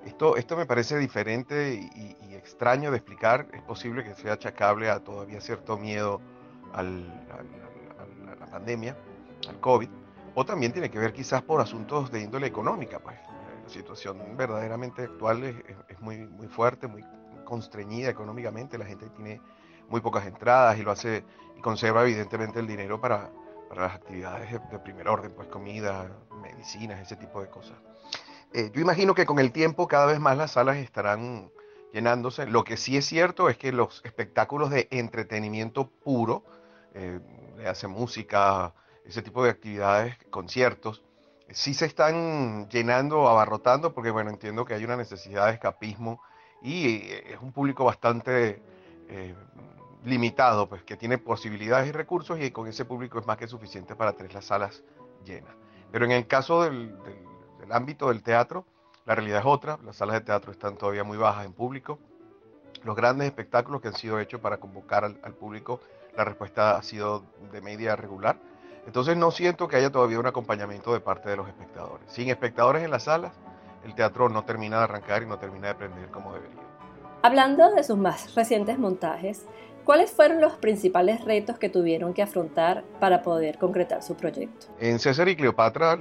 Esto, 0.05 0.37
esto 0.37 0.57
me 0.57 0.67
parece 0.67 0.99
diferente 0.99 1.75
y, 1.75 2.17
extraño 2.35 2.91
de 2.91 2.97
explicar. 2.97 3.47
Es 3.53 3.61
posible 3.63 4.03
que 4.03 4.15
sea 4.15 4.33
achacable 4.33 4.89
a 4.89 5.01
todavía 5.01 5.43
cierto 5.43 5.77
miedo 5.77 6.23
a 6.73 6.83
la 6.83 8.47
pandemia, 8.51 8.97
al 9.47 9.61
COVID 9.61 9.91
o 10.35 10.45
también 10.45 10.73
tiene 10.73 10.91
que 10.91 10.99
ver 10.99 11.13
quizás 11.13 11.43
por 11.43 11.61
asuntos 11.61 12.11
de 12.11 12.23
índole 12.23 12.47
económica, 12.47 12.99
pues 13.01 13.17
la 13.63 13.69
situación 13.69 14.37
verdaderamente 14.37 15.03
actual 15.03 15.45
es, 15.45 16.01
muy, 16.01 16.19
muy 16.19 16.47
fuerte, 16.47 16.87
muy 16.87 17.05
constreñida 17.45 18.11
económicamente, 18.11 18.79
la 18.79 18.85
gente 18.85 19.09
tiene 19.11 19.41
muy 19.89 20.01
pocas 20.01 20.27
entradas 20.27 20.79
y 20.79 20.83
lo 20.83 20.93
hace 20.93 21.25
y 21.57 21.61
conserva 21.61 22.03
evidentemente 22.03 22.61
el 22.61 22.67
dinero 22.67 23.01
para, 23.01 23.31
las 23.75 23.95
actividades 23.95 24.51
de, 24.51 24.79
primer 24.81 25.09
orden, 25.09 25.33
pues 25.33 25.47
comida, 25.47 26.11
medicinas, 26.43 27.01
ese 27.01 27.15
tipo 27.15 27.41
de 27.41 27.49
cosas. 27.49 27.77
Eh, 28.53 28.71
yo 28.75 28.81
imagino 28.81 29.15
que 29.15 29.27
con 29.27 29.39
el 29.39 29.53
tiempo 29.53 29.87
cada 29.89 30.07
vez 30.07 30.21
más 30.21 30.37
las 30.37 30.53
salas 30.53 30.77
estarán 30.77 31.51
llenándose. 31.93 32.47
Lo 32.47 32.65
que 32.65 32.77
sí 32.77 32.97
es 32.97 33.05
cierto 33.07 33.49
es 33.49 33.57
que 33.57 33.73
los 33.73 34.03
espectáculos 34.05 34.71
de 34.71 34.89
entretenimiento 34.91 35.89
puro, 35.89 36.45
eh, 36.95 37.21
hace 37.67 37.87
música, 37.87 38.75
ese 39.05 39.23
tipo 39.23 39.45
de 39.45 39.51
actividades, 39.51 40.17
conciertos, 40.31 41.03
sí 41.53 41.75
se 41.75 41.87
están 41.87 42.69
llenando, 42.69 43.29
abarrotando, 43.29 43.93
porque 43.93 44.11
bueno, 44.11 44.31
entiendo 44.31 44.65
que 44.65 44.75
hay 44.75 44.85
una 44.85 44.97
necesidad 44.97 45.47
de 45.47 45.55
escapismo 45.55 46.23
y 46.63 46.87
eh, 46.87 47.33
es 47.35 47.41
un 47.41 47.53
público 47.53 47.85
bastante 47.85 48.63
eh, 49.09 49.35
limitado, 50.05 50.69
pues 50.69 50.83
que 50.83 50.97
tiene 50.97 51.19
posibilidades 51.19 51.89
y 51.89 51.93
recursos 51.93 52.41
y 52.41 52.51
con 52.51 52.69
ese 52.69 52.85
público 52.85 53.19
es 53.19 53.27
más 53.27 53.37
que 53.37 53.47
suficiente 53.47 53.97
para 53.97 54.13
tener 54.13 54.33
las 54.33 54.47
salas 54.47 54.83
llenas. 55.25 55.55
Pero 55.91 56.05
en 56.05 56.13
el 56.13 56.27
caso 56.27 56.63
del, 56.63 56.97
ámbito 57.73 58.09
del 58.09 58.23
teatro, 58.23 58.65
la 59.07 59.15
realidad 59.15 59.41
es 59.41 59.47
otra, 59.47 59.79
las 59.85 59.97
salas 59.97 60.15
de 60.15 60.21
teatro 60.23 60.53
están 60.53 60.77
todavía 60.77 61.05
muy 61.05 61.17
bajas 61.17 61.47
en 61.47 61.53
público. 61.53 61.99
Los 62.85 62.97
grandes 62.97 63.27
espectáculos 63.27 63.81
que 63.81 63.89
han 63.89 63.95
sido 63.95 64.19
hechos 64.19 64.41
para 64.41 64.59
convocar 64.59 65.05
al, 65.05 65.19
al 65.23 65.35
público, 65.35 65.81
la 66.17 66.25
respuesta 66.25 66.77
ha 66.77 66.83
sido 66.83 67.25
de 67.53 67.61
media 67.61 67.97
regular 67.97 68.37
entonces 68.87 69.17
no 69.17 69.31
siento 69.31 69.69
que 69.69 69.77
haya 69.77 69.91
todavía 69.91 70.19
un 70.19 70.27
acompañamiento 70.27 70.93
de 70.93 71.01
parte 71.01 71.29
de 71.29 71.37
los 71.37 71.49
espectadores. 71.49 72.05
Sin 72.09 72.29
espectadores 72.29 72.83
en 72.83 72.91
las 72.91 73.05
salas, 73.05 73.33
el 73.85 73.95
teatro 73.95 74.29
no 74.29 74.45
termina 74.45 74.79
de 74.79 74.85
arrancar 74.85 75.23
y 75.23 75.27
no 75.27 75.39
termina 75.39 75.69
de 75.69 75.75
prender 75.75 76.09
como 76.09 76.33
debería. 76.33 76.59
Hablando 77.23 77.71
de 77.73 77.85
sus 77.85 77.99
más 77.99 78.35
recientes 78.35 78.79
montajes, 78.79 79.47
¿cuáles 79.85 80.11
fueron 80.11 80.41
los 80.41 80.55
principales 80.55 81.25
retos 81.25 81.59
que 81.59 81.69
tuvieron 81.69 82.15
que 82.15 82.23
afrontar 82.23 82.83
para 82.99 83.23
poder 83.23 83.59
concretar 83.59 84.03
su 84.03 84.17
proyecto? 84.17 84.67
En 84.79 84.99
César 84.99 85.29
y 85.29 85.37
Cleopatra, 85.37 85.97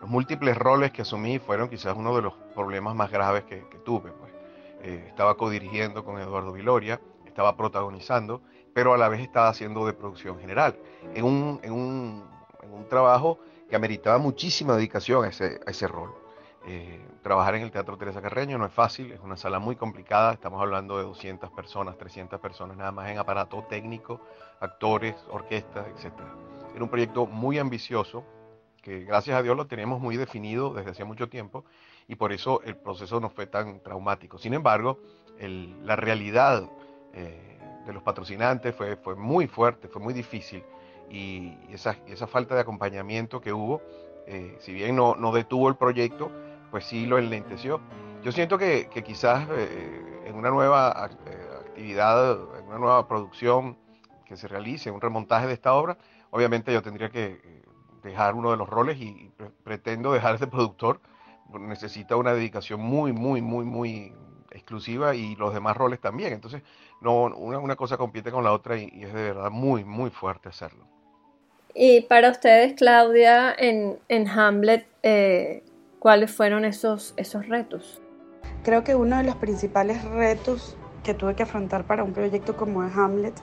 los 0.00 0.10
múltiples 0.10 0.56
roles 0.56 0.92
que 0.92 1.02
asumí 1.02 1.38
fueron 1.38 1.68
quizás 1.68 1.96
uno 1.96 2.14
de 2.14 2.22
los 2.22 2.34
problemas 2.54 2.94
más 2.94 3.10
graves 3.10 3.44
que, 3.44 3.64
tuve. 3.84 4.10
Pues. 4.12 4.32
Eh, 4.82 5.04
estaba 5.08 5.36
codirigiendo 5.36 6.04
con 6.04 6.18
Eduardo 6.18 6.52
Viloria, 6.52 7.00
estaba 7.24 7.56
protagonizando 7.56 8.42
pero 8.76 8.92
a 8.92 8.98
la 8.98 9.08
vez 9.08 9.22
estaba 9.22 9.48
haciendo 9.48 9.86
de 9.86 9.94
producción 9.94 10.38
general, 10.38 10.76
en 11.14 11.24
un, 11.24 11.60
en 11.62 11.72
un, 11.72 12.28
en 12.62 12.70
un 12.70 12.86
trabajo 12.90 13.38
que 13.70 13.74
ameritaba 13.74 14.18
muchísima 14.18 14.76
dedicación 14.76 15.24
a 15.24 15.28
ese, 15.28 15.60
a 15.66 15.70
ese 15.70 15.88
rol. 15.88 16.14
Eh, 16.66 17.02
trabajar 17.22 17.54
en 17.54 17.62
el 17.62 17.70
Teatro 17.70 17.96
Teresa 17.96 18.20
Carreño 18.20 18.58
no 18.58 18.66
es 18.66 18.72
fácil, 18.74 19.12
es 19.12 19.20
una 19.20 19.38
sala 19.38 19.58
muy 19.60 19.76
complicada, 19.76 20.34
estamos 20.34 20.60
hablando 20.60 20.98
de 20.98 21.04
200 21.04 21.50
personas, 21.52 21.96
300 21.96 22.38
personas 22.38 22.76
nada 22.76 22.92
más 22.92 23.08
en 23.08 23.16
aparato 23.16 23.64
técnico, 23.66 24.20
actores, 24.60 25.16
orquestas, 25.30 25.86
etc. 25.86 26.12
Era 26.74 26.84
un 26.84 26.90
proyecto 26.90 27.24
muy 27.24 27.58
ambicioso, 27.58 28.24
que 28.86 29.00
gracias 29.00 29.36
a 29.36 29.42
Dios 29.42 29.56
lo 29.56 29.66
teníamos 29.66 30.00
muy 30.00 30.16
definido 30.16 30.72
desde 30.72 30.92
hace 30.92 31.02
mucho 31.02 31.28
tiempo 31.28 31.64
y 32.06 32.14
por 32.14 32.32
eso 32.32 32.62
el 32.62 32.76
proceso 32.76 33.18
no 33.18 33.30
fue 33.30 33.48
tan 33.48 33.80
traumático. 33.80 34.38
Sin 34.38 34.54
embargo, 34.54 35.00
la 35.40 35.96
realidad 35.96 36.70
eh, 37.12 37.58
de 37.84 37.92
los 37.92 38.04
patrocinantes 38.04 38.76
fue, 38.76 38.94
fue 38.94 39.16
muy 39.16 39.48
fuerte, 39.48 39.88
fue 39.88 40.00
muy 40.00 40.14
difícil. 40.14 40.62
Y 41.10 41.52
esa, 41.72 41.96
esa 42.06 42.28
falta 42.28 42.54
de 42.54 42.60
acompañamiento 42.60 43.40
que 43.40 43.52
hubo, 43.52 43.82
eh, 44.28 44.56
si 44.60 44.72
bien 44.72 44.94
no, 44.94 45.16
no, 45.16 45.32
detuvo 45.32 45.68
el 45.68 45.74
proyecto, 45.74 46.30
pues 46.70 46.84
sí 46.84 47.06
lo 47.06 47.18
enlenteció. 47.18 47.80
Yo 48.22 48.30
siento 48.30 48.56
que, 48.56 48.88
que 48.88 49.02
quizás 49.02 49.48
eh, 49.50 50.22
en 50.26 50.36
una 50.36 50.50
nueva 50.50 51.02
actividad, 51.02 52.38
en 52.60 52.66
una 52.68 52.78
nueva 52.78 53.08
producción 53.08 53.76
que 54.24 54.36
se 54.36 54.46
realice, 54.46 54.92
un 54.92 55.00
remontaje 55.00 55.48
de 55.48 55.54
esta 55.54 55.74
obra, 55.74 55.98
obviamente 56.30 56.72
yo 56.72 56.82
tendría 56.82 57.10
que 57.10 57.55
dejar 58.06 58.34
uno 58.34 58.50
de 58.50 58.56
los 58.56 58.68
roles 58.68 58.98
y, 58.98 59.30
pretendo 59.64 60.12
dejar 60.12 60.36
ese 60.36 60.46
productor. 60.46 61.00
Necesita 61.58 62.16
una 62.16 62.32
dedicación 62.32 62.80
muy, 62.80 63.12
muy, 63.12 63.40
muy, 63.42 63.64
muy, 63.64 64.12
exclusiva 64.56 65.14
y 65.14 65.36
los 65.36 65.54
demás 65.54 65.76
roles 65.76 66.00
también. 66.00 66.32
Entonces, 66.32 66.62
no, 67.00 67.24
una, 67.24 67.58
una 67.58 67.76
cosa 67.76 67.96
compite 67.96 68.30
con 68.30 68.42
la 68.42 68.52
otra 68.52 68.76
y, 68.76 68.90
es 68.94 69.12
de 69.12 69.22
verdad 69.22 69.50
muy, 69.50 69.84
muy 69.84 70.10
fuerte 70.10 70.48
hacerlo. 70.48 70.84
Y 71.74 72.00
para 72.02 72.30
ustedes, 72.30 72.74
Claudia, 72.74 73.54
en, 73.56 73.98
en 74.08 74.28
Hamlet, 74.28 74.86
eh, 75.02 75.62
¿cuáles 75.98 76.30
fueron 76.30 76.64
esos, 76.64 77.12
esos 77.16 77.46
retos? 77.48 78.00
Creo 78.64 78.82
que 78.82 78.94
uno 78.94 79.18
de 79.18 79.24
los 79.24 79.36
principales 79.36 80.02
retos 80.04 80.76
que 81.04 81.12
tuve 81.12 81.34
que 81.34 81.42
afrontar 81.42 81.84
para 81.84 82.02
un 82.02 82.12
proyecto 82.12 82.56
como 82.56 82.80
Hamlet 82.80 83.34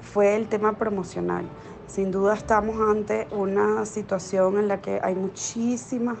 fue 0.00 0.36
el 0.36 0.48
tema 0.48 0.76
promocional. 0.76 1.46
Sin 1.86 2.10
duda 2.10 2.34
estamos 2.34 2.76
ante 2.80 3.28
una 3.30 3.86
situación 3.86 4.58
en 4.58 4.66
la 4.66 4.80
que 4.80 5.00
hay 5.02 5.14
muchísimas 5.14 6.18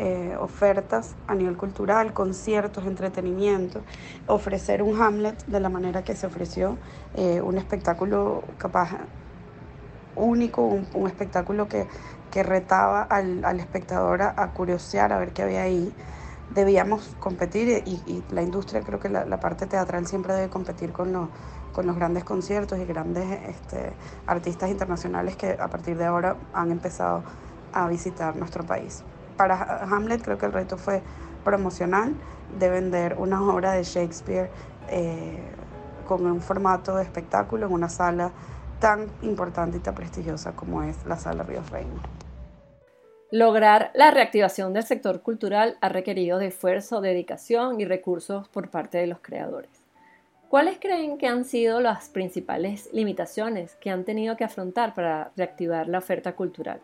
eh, 0.00 0.36
ofertas 0.40 1.14
a 1.28 1.36
nivel 1.36 1.56
cultural, 1.56 2.12
conciertos, 2.12 2.84
entretenimiento, 2.84 3.80
ofrecer 4.26 4.82
un 4.82 5.00
Hamlet 5.00 5.46
de 5.46 5.60
la 5.60 5.68
manera 5.68 6.02
que 6.02 6.16
se 6.16 6.26
ofreció, 6.26 6.76
eh, 7.14 7.40
un 7.40 7.58
espectáculo 7.58 8.42
capaz 8.58 8.90
único, 10.16 10.62
un, 10.62 11.06
espectáculo 11.06 11.68
que, 11.68 11.86
que 12.32 12.42
retaba 12.42 13.02
al, 13.02 13.44
al 13.44 13.60
espectador 13.60 14.22
a, 14.22 14.50
curiosear, 14.52 15.12
a 15.12 15.18
ver 15.20 15.32
qué 15.32 15.42
había 15.42 15.62
ahí. 15.62 15.92
Debíamos 16.50 17.14
competir 17.20 17.84
y, 17.86 18.24
la 18.30 18.42
industria, 18.42 18.82
creo 18.82 18.98
que 18.98 19.08
la, 19.08 19.38
parte 19.38 19.66
teatral 19.66 20.08
siempre 20.08 20.34
debe 20.34 20.48
competir 20.50 20.90
con 20.90 21.12
los, 21.12 21.28
con 21.74 21.86
los 21.86 21.96
grandes 21.96 22.24
conciertos 22.24 22.78
y 22.78 22.86
grandes 22.86 23.26
este, 23.48 23.92
artistas 24.26 24.70
internacionales 24.70 25.36
que 25.36 25.58
a 25.60 25.68
partir 25.68 25.98
de 25.98 26.06
ahora 26.06 26.36
han 26.54 26.70
empezado 26.70 27.22
a 27.74 27.86
visitar 27.88 28.36
nuestro 28.36 28.64
país 28.64 29.04
para 29.36 29.84
Hamlet 29.84 30.22
creo 30.22 30.38
que 30.38 30.46
el 30.46 30.52
reto 30.52 30.76
fue 30.76 31.02
promocional 31.44 32.14
de 32.58 32.68
vender 32.68 33.16
una 33.18 33.42
obra 33.42 33.72
de 33.72 33.82
Shakespeare 33.82 34.50
eh, 34.88 35.38
con 36.06 36.26
un 36.26 36.40
formato 36.40 36.96
de 36.96 37.02
espectáculo 37.02 37.66
en 37.66 37.72
una 37.72 37.88
sala 37.88 38.30
tan 38.80 39.06
importante 39.22 39.78
y 39.78 39.80
tan 39.80 39.94
prestigiosa 39.94 40.52
como 40.52 40.82
es 40.82 41.04
la 41.06 41.16
sala 41.16 41.42
Ríos 41.42 41.70
Reina. 41.70 42.02
Lograr 43.30 43.90
la 43.94 44.10
reactivación 44.10 44.72
del 44.72 44.84
sector 44.84 45.22
cultural 45.22 45.76
ha 45.80 45.88
requerido 45.88 46.38
de 46.38 46.48
esfuerzo, 46.48 47.00
dedicación 47.00 47.80
y 47.80 47.84
recursos 47.84 48.48
por 48.48 48.70
parte 48.70 48.98
de 48.98 49.06
los 49.06 49.18
creadores. 49.20 49.83
¿Cuáles 50.54 50.78
creen 50.78 51.18
que 51.18 51.26
han 51.26 51.44
sido 51.44 51.80
las 51.80 52.08
principales 52.08 52.88
limitaciones 52.92 53.74
que 53.80 53.90
han 53.90 54.04
tenido 54.04 54.36
que 54.36 54.44
afrontar 54.44 54.94
para 54.94 55.32
reactivar 55.36 55.88
la 55.88 55.98
oferta 55.98 56.36
cultural? 56.36 56.80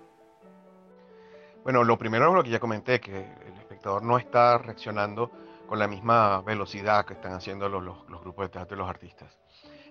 Bueno, 1.63 1.85
lo 1.85 1.97
primero 1.97 2.27
es 2.27 2.35
lo 2.35 2.43
que 2.43 2.51
ya 2.51 2.59
comenté, 2.59 2.99
que 2.99 3.17
el 3.17 3.55
espectador 3.61 4.03
no 4.03 4.19
está 4.19 4.59
reaccionando 4.59 5.31
con 5.69 5.79
la 5.79 5.87
misma 5.87 6.43
velocidad 6.43 7.05
que 7.05 7.15
están 7.15 7.33
haciendo 7.33 7.69
los, 7.69 8.05
grupos 8.09 8.47
de 8.47 8.49
teatro 8.49 8.77
y 8.77 8.81
los 8.81 8.91
artistas. 8.91 9.39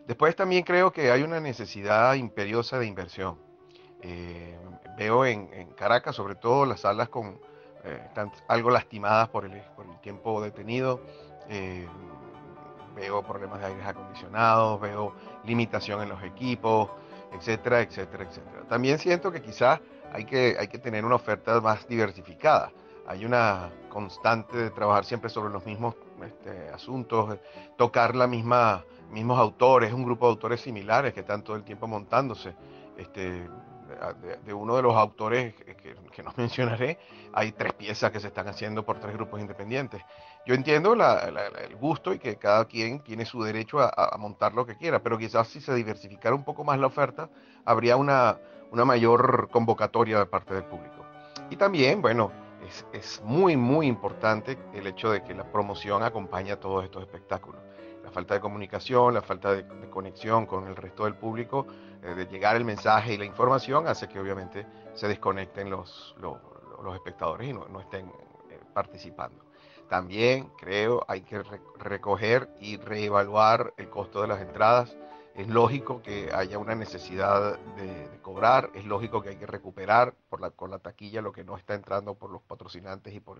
Después 0.05 0.35
también 0.35 0.65
creo 0.65 0.91
que 0.91 1.09
hay 1.09 1.23
una 1.23 1.39
necesidad 1.39 2.15
imperiosa 2.15 2.79
de 2.79 2.85
inversión. 2.85 3.37
Eh, 4.01 4.59
veo 4.97 5.25
en, 5.25 5.69
Caracas, 5.77 6.17
sobre 6.17 6.35
todo, 6.35 6.65
las 6.65 6.81
salas 6.81 7.07
con, 7.07 7.39
eh, 7.85 8.01
están 8.07 8.29
algo 8.49 8.71
lastimadas 8.71 9.29
por 9.29 9.45
el, 9.45 9.61
por 9.77 9.85
el 9.85 10.01
tiempo 10.01 10.41
detenido. 10.41 10.99
Eh, 11.47 11.87
veo 12.99 13.23
problemas 13.23 13.59
de 13.59 13.67
aires 13.67 13.85
acondicionados, 13.85 14.79
veo 14.81 15.13
limitación 15.45 16.01
en 16.01 16.09
los 16.09 16.21
equipos, 16.23 16.89
etcétera, 17.33 17.81
etcétera, 17.81 18.25
etcétera. 18.25 18.63
También 18.67 18.99
siento 18.99 19.31
que 19.31 19.41
quizás 19.41 19.79
hay 20.11 20.25
que, 20.25 20.57
hay 20.59 20.67
que 20.67 20.79
tener 20.79 21.05
una 21.05 21.15
oferta 21.15 21.59
más 21.61 21.87
diversificada. 21.87 22.71
hay 23.07 23.25
una 23.25 23.71
constante 23.89 24.55
de 24.55 24.69
trabajar 24.69 25.03
siempre 25.03 25.31
sobre 25.31 25.51
los 25.51 25.65
mismos 25.65 25.95
este, 26.23 26.69
asuntos, 26.69 27.39
tocar 27.75 28.15
la 28.15 28.27
misma, 28.27 28.85
mismos 29.09 29.39
autores, 29.39 29.91
un 29.91 30.03
grupo 30.03 30.27
de 30.27 30.31
autores 30.31 30.61
similares 30.61 31.13
que 31.13 31.21
están 31.21 31.43
todo 31.43 31.55
el 31.55 31.63
tiempo 31.63 31.87
montándose. 31.87 32.53
Este, 32.97 33.47
de, 34.45 34.53
uno 34.53 34.75
de 34.75 34.81
los 34.81 34.95
autores 34.95 35.53
que, 35.55 35.75
que, 35.75 36.23
no 36.23 36.33
mencionaré, 36.37 36.97
hay 37.33 37.51
tres 37.51 37.73
piezas 37.73 38.11
que 38.11 38.19
se 38.19 38.27
están 38.27 38.47
haciendo 38.47 38.85
por 38.85 38.99
tres 38.99 39.13
grupos 39.13 39.39
independientes. 39.39 40.01
Yo 40.45 40.55
entiendo 40.55 40.93
el 40.93 41.75
gusto 41.75 42.13
y 42.13 42.19
que 42.19 42.37
cada 42.37 42.65
quien 42.65 43.01
tiene 43.01 43.25
su 43.25 43.43
derecho 43.43 43.79
a, 43.79 44.15
montar 44.17 44.53
lo 44.53 44.65
que 44.65 44.75
quiera, 44.75 44.99
pero 44.99 45.17
quizás 45.17 45.47
si 45.47 45.61
se 45.61 45.73
diversificara 45.75 46.35
un 46.35 46.43
poco 46.43 46.63
más 46.63 46.79
la 46.79 46.87
oferta, 46.87 47.29
habría 47.65 47.97
una, 47.97 48.37
una 48.71 48.85
mayor 48.85 49.49
convocatoria 49.51 50.19
de 50.19 50.25
parte 50.25 50.53
del 50.53 50.63
público. 50.63 51.05
Y 51.49 51.55
también, 51.55 52.01
bueno, 52.01 52.31
es, 52.67 52.85
es, 52.93 53.21
muy, 53.23 53.57
muy 53.57 53.87
importante 53.87 54.57
el 54.73 54.87
hecho 54.87 55.11
de 55.11 55.23
que 55.23 55.33
la 55.33 55.43
promoción 55.43 56.03
acompañe 56.03 56.51
a 56.51 56.59
todos 56.59 56.83
estos 56.83 57.03
espectáculos. 57.03 57.61
La 58.09 58.13
falta 58.15 58.33
de 58.33 58.39
comunicación, 58.39 59.13
la 59.13 59.21
falta 59.21 59.53
de, 59.53 59.87
conexión 59.91 60.47
con 60.47 60.65
el 60.65 60.75
resto 60.75 61.03
del 61.05 61.13
público, 61.13 61.67
eh, 62.01 62.15
de 62.15 62.25
llegar 62.25 62.55
el 62.55 62.65
mensaje 62.65 63.13
y 63.13 63.17
la 63.17 63.25
información, 63.25 63.87
hace 63.87 64.07
que 64.07 64.19
obviamente 64.19 64.65
se 64.95 65.07
desconecten 65.07 65.69
los, 65.69 66.15
los, 66.19 66.39
espectadores 66.95 67.47
y 67.47 67.53
no, 67.53 67.67
no 67.67 67.79
estén 67.79 68.07
eh, 68.07 68.59
participando. 68.73 69.45
También 69.87 70.49
creo 70.57 71.05
hay 71.07 71.21
que 71.21 71.43
recoger 71.77 72.49
y 72.59 72.77
reevaluar 72.77 73.75
el 73.77 73.91
costo 73.91 74.23
de 74.23 74.27
las 74.27 74.41
entradas 74.41 74.97
es 75.35 75.47
lógico 75.47 76.01
que 76.01 76.31
haya 76.33 76.57
una 76.57 76.73
necesidad 76.73 77.59
de, 77.75 78.19
cobrar, 78.23 78.71
es 78.73 78.85
lógico 78.85 79.21
que 79.21 79.29
hay 79.29 79.35
que 79.35 79.45
recuperar 79.45 80.15
por 80.29 80.41
la, 80.41 80.49
con 80.49 80.71
la 80.71 80.79
taquilla 80.79 81.21
lo 81.21 81.31
que 81.31 81.43
no 81.43 81.57
está 81.57 81.75
entrando 81.75 82.15
por 82.15 82.31
los 82.31 82.41
patrocinantes 82.41 83.13
y 83.13 83.19
por 83.19 83.39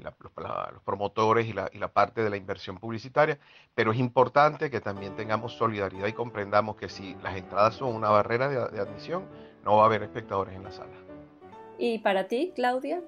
los, 0.00 0.82
promotores 0.84 1.46
y 1.46 1.52
la, 1.52 1.68
y 1.72 1.78
la 1.78 1.88
parte 1.88 2.22
de 2.22 2.30
la 2.30 2.36
inversión 2.36 2.78
publicitaria, 2.78 3.38
pero 3.74 3.92
es 3.92 3.98
importante 3.98 4.70
que 4.70 4.80
también 4.80 5.16
tengamos 5.16 5.52
solidaridad 5.52 6.06
y 6.06 6.12
comprendamos 6.12 6.76
que 6.76 6.88
si 6.88 7.14
las 7.22 7.36
entradas 7.36 7.74
son 7.74 7.94
una 7.94 8.10
barrera 8.10 8.48
de 8.48 8.80
admisión, 8.80 9.24
no 9.64 9.76
va 9.76 9.82
a 9.82 9.86
haber 9.86 10.02
espectadores 10.02 10.54
en 10.54 10.64
la 10.64 10.72
sala. 10.72 10.94
¿Y 11.78 11.98
para 11.98 12.26
ti, 12.26 12.52
Claudia? 12.54 13.02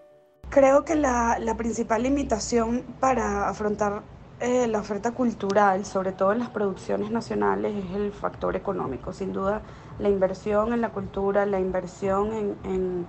Creo 0.48 0.85
que 0.85 0.94
la, 0.94 1.38
la 1.38 1.57
principal 1.57 2.03
limitación 2.03 2.85
para 3.00 3.48
afrontar 3.48 4.03
eh, 4.40 4.66
la 4.68 4.81
oferta 4.81 5.12
cultural, 5.12 5.85
sobre 5.85 6.12
todo 6.12 6.33
en 6.33 6.38
las 6.38 6.48
producciones 6.48 7.11
nacionales, 7.11 7.74
es 7.85 7.94
el 7.94 8.11
factor 8.11 8.57
económico. 8.57 9.12
Sin 9.12 9.33
duda, 9.33 9.61
la 9.98 10.09
inversión 10.09 10.72
en 10.72 10.81
la 10.81 10.90
cultura, 10.90 11.44
la 11.44 11.61
inversión 11.61 12.33
en, 12.33 12.57
en, 12.64 13.07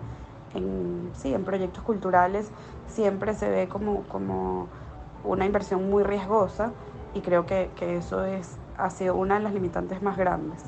sí, 1.13 1.33
en 1.33 1.43
proyectos 1.43 1.83
culturales 1.83 2.51
siempre 2.87 3.33
se 3.33 3.49
ve 3.49 3.67
como, 3.67 4.03
como 4.03 4.67
una 5.23 5.45
inversión 5.45 5.89
muy 5.89 6.03
riesgosa 6.03 6.71
y 7.13 7.21
creo 7.21 7.45
que, 7.45 7.69
que 7.75 7.97
eso 7.97 8.25
es, 8.25 8.57
ha 8.77 8.89
sido 8.89 9.15
una 9.15 9.35
de 9.35 9.41
las 9.43 9.53
limitantes 9.53 10.01
más 10.01 10.17
grandes. 10.17 10.63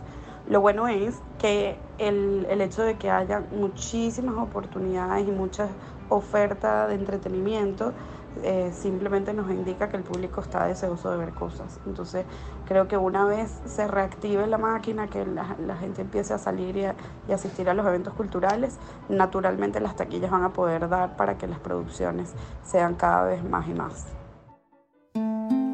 Lo 0.50 0.60
bueno 0.60 0.88
es 0.88 1.22
que 1.40 1.78
el, 1.98 2.46
el 2.50 2.62
hecho 2.62 2.84
de 2.84 2.96
que 2.96 3.10
haya 3.10 3.44
muchísimas 3.52 4.36
oportunidades 4.36 5.28
y 5.28 5.32
muchas 5.32 5.70
ofertas 6.10 6.90
de 6.90 6.96
entretenimiento 6.96 7.94
eh, 8.42 8.72
simplemente 8.74 9.34
nos 9.34 9.50
indica 9.52 9.90
que 9.90 9.98
el 9.98 10.04
público 10.04 10.42
está 10.42 10.66
deseoso 10.66 11.12
de 11.12 11.18
ver 11.18 11.34
cosas. 11.34 11.80
Entonces 11.86 12.26
creo 12.68 12.88
que 12.88 12.98
una 12.98 13.26
vez 13.26 13.62
se 13.66 13.88
reactive 13.88 14.48
la 14.48 14.58
máquina, 14.58 15.08
que 15.08 15.26
la, 15.26 15.76
gente 15.76 16.02
empiece 16.02 16.34
a 16.34 16.38
salir 16.38 16.76
y, 16.78 17.32
asistir 17.32 17.70
a 17.70 17.74
los 17.74 17.86
eventos 17.86 18.14
culturales, 18.14 18.78
naturalmente 19.10 19.80
las 19.80 19.96
taquillas 19.96 20.32
van 20.32 20.44
a 20.44 20.54
poder 20.54 20.90
dar 20.90 21.16
para 21.16 21.38
que 21.38 21.48
las 21.48 21.60
producciones 21.60 22.34
sean 22.64 22.96
cada 22.96 23.26
vez 23.26 23.44
más 23.44 23.68
y 23.68 23.74
más. 23.74 24.08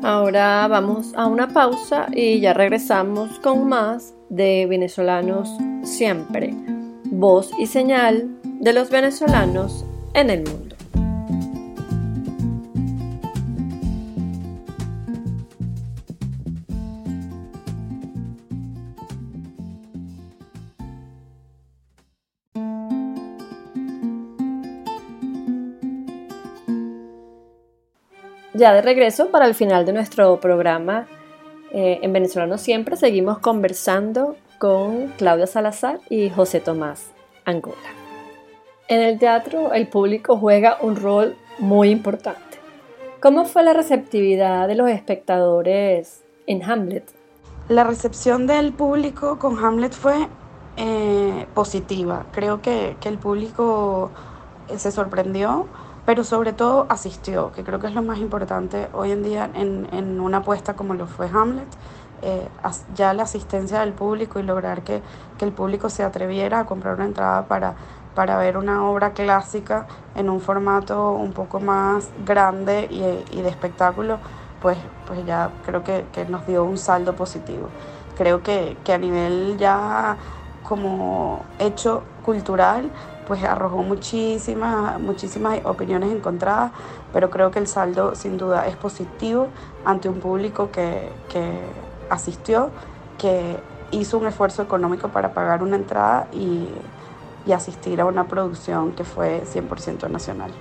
Ahora 0.04 0.68
vamos 0.68 1.14
a 1.16 1.28
una 1.28 1.50
pausa 1.50 2.08
y 2.12 2.40
ya 2.40 2.54
regresamos 2.54 3.40
con 3.40 3.68
más 3.68 4.14
de 4.30 4.66
venezolanos 4.70 5.50
siempre, 5.84 6.54
voz 7.06 7.52
y 7.60 7.68
señal 7.68 8.30
de 8.44 8.74
los 8.74 8.90
venezolanos 8.90 9.86
en 10.14 10.30
el 10.30 10.44
mundo. 10.44 10.79
Ya 28.60 28.74
de 28.74 28.82
regreso 28.82 29.32
para 29.32 29.46
el 29.46 29.56
final 29.56 29.86
de 29.86 29.94
nuestro 29.94 30.38
programa 30.42 31.08
eh, 31.72 32.00
en 32.02 32.12
Venezolano 32.12 32.58
Siempre, 32.58 32.98
seguimos 32.98 33.40
conversando 33.40 34.36
con 34.58 35.14
Claudia 35.18 35.48
Salazar 35.48 36.02
y 36.10 36.30
José 36.30 36.60
Tomás 36.60 37.06
Angola. 37.46 37.78
En 38.90 39.00
el 39.00 39.18
teatro 39.18 39.72
el 39.72 39.88
público 39.88 40.36
juega 40.36 40.78
un 40.82 40.98
rol 40.98 41.38
muy 41.60 41.90
importante. 41.90 42.60
¿Cómo 43.22 43.46
fue 43.46 43.64
la 43.64 43.72
receptividad 43.72 44.68
de 44.68 44.76
los 44.76 44.90
espectadores 44.90 46.26
en 46.46 46.62
Hamlet? 46.62 47.10
La 47.70 47.86
recepción 47.86 48.46
del 48.46 48.74
público 48.74 49.40
con 49.40 49.58
Hamlet 49.64 49.94
fue 49.94 50.28
eh, 50.76 51.46
positiva. 51.54 52.26
Creo 52.34 52.62
que, 52.62 52.98
que 53.00 53.08
el 53.08 53.20
público 53.20 54.12
eh, 54.68 54.78
se 54.78 54.92
sorprendió 54.92 55.70
pero 56.10 56.24
sobre 56.24 56.54
todo 56.54 56.88
asistió, 56.90 57.52
que 57.52 57.64
creo 57.64 57.80
que 57.80 57.86
es 57.86 57.94
lo 57.94 58.02
más 58.02 58.18
importante 58.18 58.90
hoy 58.94 59.12
en 59.12 59.22
día 59.22 59.48
en, 59.54 59.88
en 59.92 60.20
una 60.20 60.38
apuesta 60.38 60.74
como 60.74 60.96
lo 60.96 61.06
fue 61.06 61.30
Hamlet. 61.32 61.68
Eh, 62.24 62.48
ya 62.96 63.14
la 63.14 63.22
asistencia 63.22 63.82
del 63.82 63.94
público 63.94 64.40
y 64.40 64.44
lograr 64.44 64.82
que, 64.82 65.04
que, 65.38 65.46
el 65.46 65.52
público 65.52 65.88
se 65.92 66.02
atreviera 66.02 66.62
a 66.62 66.66
comprar 66.66 66.96
una 66.96 67.06
entrada 67.06 67.46
para, 67.46 67.76
para 68.16 68.40
ver 68.40 68.58
una 68.58 68.90
obra 68.90 69.14
clásica 69.14 69.86
en 70.16 70.32
un 70.32 70.42
formato 70.42 71.12
un 71.12 71.32
poco 71.32 71.60
más 71.60 72.10
grande 72.26 72.88
y, 72.90 73.38
y 73.38 73.44
de 73.44 73.50
espectáculo, 73.50 74.18
pues, 74.64 74.80
pues 75.06 75.24
ya 75.28 75.52
creo 75.64 75.84
que, 75.84 76.08
que, 76.12 76.26
nos 76.26 76.48
dio 76.48 76.64
un 76.64 76.80
saldo 76.80 77.16
positivo. 77.16 77.70
Creo 78.18 78.42
que, 78.42 78.78
que 78.84 78.94
a 78.94 78.98
nivel 78.98 79.58
ya 79.60 80.18
como 80.64 81.44
hecho 81.60 82.02
cultural, 82.26 82.90
pues 83.30 83.44
arrojó 83.44 83.84
muchísimas, 83.84 85.00
muchísimas 85.00 85.64
opiniones 85.64 86.12
encontradas, 86.12 86.72
pero 87.14 87.30
creo 87.30 87.52
que 87.52 87.60
el 87.60 87.68
saldo 87.68 88.16
sin 88.16 88.40
duda 88.40 88.66
es 88.66 88.76
positivo 88.76 89.50
ante 89.86 90.10
un 90.10 90.20
público 90.20 90.72
que, 90.72 91.12
asistió, 92.10 92.72
que 93.20 93.56
hizo 93.92 94.18
un 94.18 94.26
esfuerzo 94.26 94.64
económico 94.64 95.10
para 95.10 95.32
pagar 95.36 95.62
una 95.62 95.76
entrada 95.76 96.28
y, 96.34 96.70
y 97.46 97.52
asistir 97.52 98.02
a 98.02 98.06
una 98.06 98.28
producción 98.28 98.94
que 98.94 99.04
fue 99.04 99.44
100% 99.44 100.10
nacional. 100.10 100.52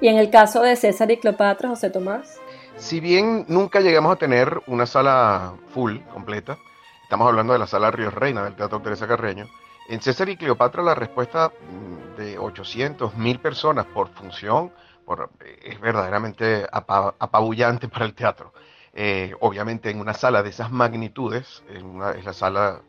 ¿Y 0.00 0.08
en 0.08 0.16
el 0.16 0.30
caso 0.30 0.62
de 0.62 0.74
César 0.74 1.10
y 1.10 1.18
Cleopatra, 1.18 1.68
José 1.68 1.90
Tomás? 1.90 2.40
Si 2.76 2.98
bien 2.98 3.44
nunca 3.46 3.80
llegamos 3.80 4.10
a 4.10 4.16
tener 4.16 4.62
una 4.66 4.86
sala 4.86 5.52
full, 5.74 5.98
completa, 6.14 6.56
estamos 7.02 7.28
hablando 7.28 7.52
de 7.52 7.58
la 7.58 7.66
sala 7.66 7.90
Ríos 7.90 8.14
Reina 8.14 8.42
del 8.42 8.56
Teatro 8.56 8.80
Teresa 8.80 9.06
Carreño, 9.06 9.46
en 9.88 10.00
César 10.00 10.28
y 10.28 10.36
Cleopatra 10.36 10.82
la 10.82 10.94
respuesta 10.94 11.50
mm, 11.50 12.16
de 12.16 12.38
800, 12.38 13.16
1000 13.16 13.38
personas 13.40 13.86
por 13.86 14.08
función 14.08 14.72
por, 15.04 15.30
es 15.62 15.80
verdaderamente 15.80 16.66
apabullante 16.72 17.88
para 17.88 18.04
el 18.04 18.14
teatro. 18.14 18.52
Eh, 18.92 19.34
obviamente 19.40 19.90
en 19.90 20.00
una 20.00 20.14
sala 20.14 20.42
de 20.42 20.50
esas 20.50 20.72
magnitudes, 20.72 21.62
en 21.68 22.02
es 22.16 22.24
la 22.24 22.32
sala 22.32 22.80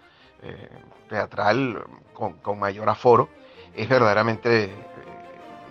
eh, 0.41 0.69
teatral 1.09 1.83
con, 2.13 2.59
mayor 2.59 2.89
aforo, 2.89 3.29
es 3.75 3.87
verdaderamente, 3.87 4.63
eh, 4.63 4.71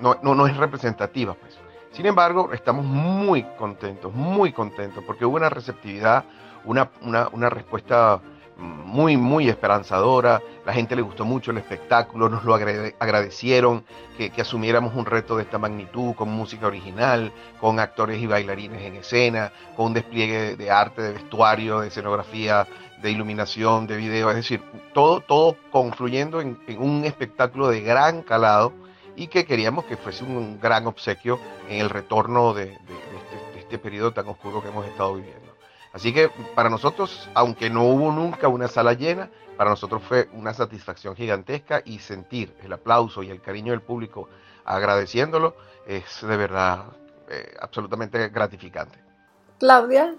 no, 0.00 0.14
no, 0.22 0.46
es 0.46 0.56
representativa. 0.56 1.34
Pues. 1.34 1.58
Sin 1.90 2.06
embargo, 2.06 2.52
estamos 2.52 2.84
muy 2.84 3.42
contentos, 3.58 4.12
muy 4.14 4.52
contentos, 4.52 5.02
porque 5.04 5.24
hubo 5.24 5.36
una 5.36 5.48
receptividad, 5.48 6.24
una, 6.64 6.90
una, 7.00 7.28
una 7.32 7.50
respuesta 7.50 8.20
muy, 8.56 9.16
muy 9.16 9.48
esperanzadora. 9.48 10.42
La 10.64 10.72
gente 10.72 10.96
le 10.96 11.02
gustó 11.02 11.24
mucho 11.24 11.50
el 11.50 11.58
espectáculo, 11.58 12.28
nos 12.28 12.44
lo 12.44 12.54
agradecieron 12.54 13.84
que, 14.16 14.32
asumiéramos 14.40 14.94
un 14.94 15.06
reto 15.06 15.36
de 15.36 15.42
esta 15.42 15.58
magnitud, 15.58 16.14
con 16.14 16.30
música 16.30 16.66
original, 16.66 17.32
con 17.60 17.78
actores 17.78 18.20
y 18.20 18.26
bailarines 18.26 18.82
en 18.82 18.96
escena, 18.96 19.52
con 19.76 19.86
un 19.86 19.94
despliegue 19.94 20.56
de 20.56 20.70
arte, 20.70 21.02
de 21.02 21.12
vestuario, 21.12 21.80
de 21.80 21.88
escenografía, 21.88 22.66
de 23.02 23.10
iluminación, 23.10 23.86
de 23.86 23.96
video, 23.96 24.30
es 24.30 24.36
decir, 24.36 24.62
todo, 24.94 25.20
todo 25.20 25.56
confluyendo 25.70 26.40
en, 26.40 26.58
un 26.78 27.04
espectáculo 27.04 27.68
de 27.68 27.82
gran 27.82 28.22
calado 28.22 28.72
y 29.14 29.28
que 29.28 29.44
queríamos 29.44 29.84
que 29.84 29.96
fuese 29.96 30.24
un 30.24 30.58
gran 30.60 30.86
obsequio 30.86 31.38
en 31.68 31.80
el 31.80 31.90
retorno 31.90 32.54
de, 32.54 32.72
este, 32.72 33.54
de 33.54 33.60
este 33.60 33.78
periodo 33.78 34.12
tan 34.12 34.26
oscuro 34.28 34.62
que 34.62 34.68
hemos 34.68 34.86
estado 34.86 35.14
viviendo. 35.14 35.45
Así 35.96 36.12
que 36.12 36.28
para 36.54 36.68
nosotros, 36.68 37.26
aunque 37.32 37.70
no 37.70 37.84
hubo 37.84 38.12
nunca 38.12 38.48
una 38.48 38.68
sala 38.68 38.92
llena, 38.92 39.30
para 39.56 39.70
nosotros 39.70 40.02
fue 40.02 40.28
una 40.34 40.52
satisfacción 40.52 41.16
gigantesca 41.16 41.80
y 41.86 42.00
sentir 42.00 42.54
el 42.62 42.74
aplauso 42.74 43.22
y 43.22 43.30
el 43.30 43.40
cariño 43.40 43.72
del 43.72 43.80
público 43.80 44.28
agradeciéndolo 44.66 45.56
es 45.86 46.20
de 46.20 46.36
verdad 46.36 46.84
eh, 47.30 47.54
absolutamente 47.58 48.28
gratificante. 48.28 48.98
Claudia, 49.58 50.14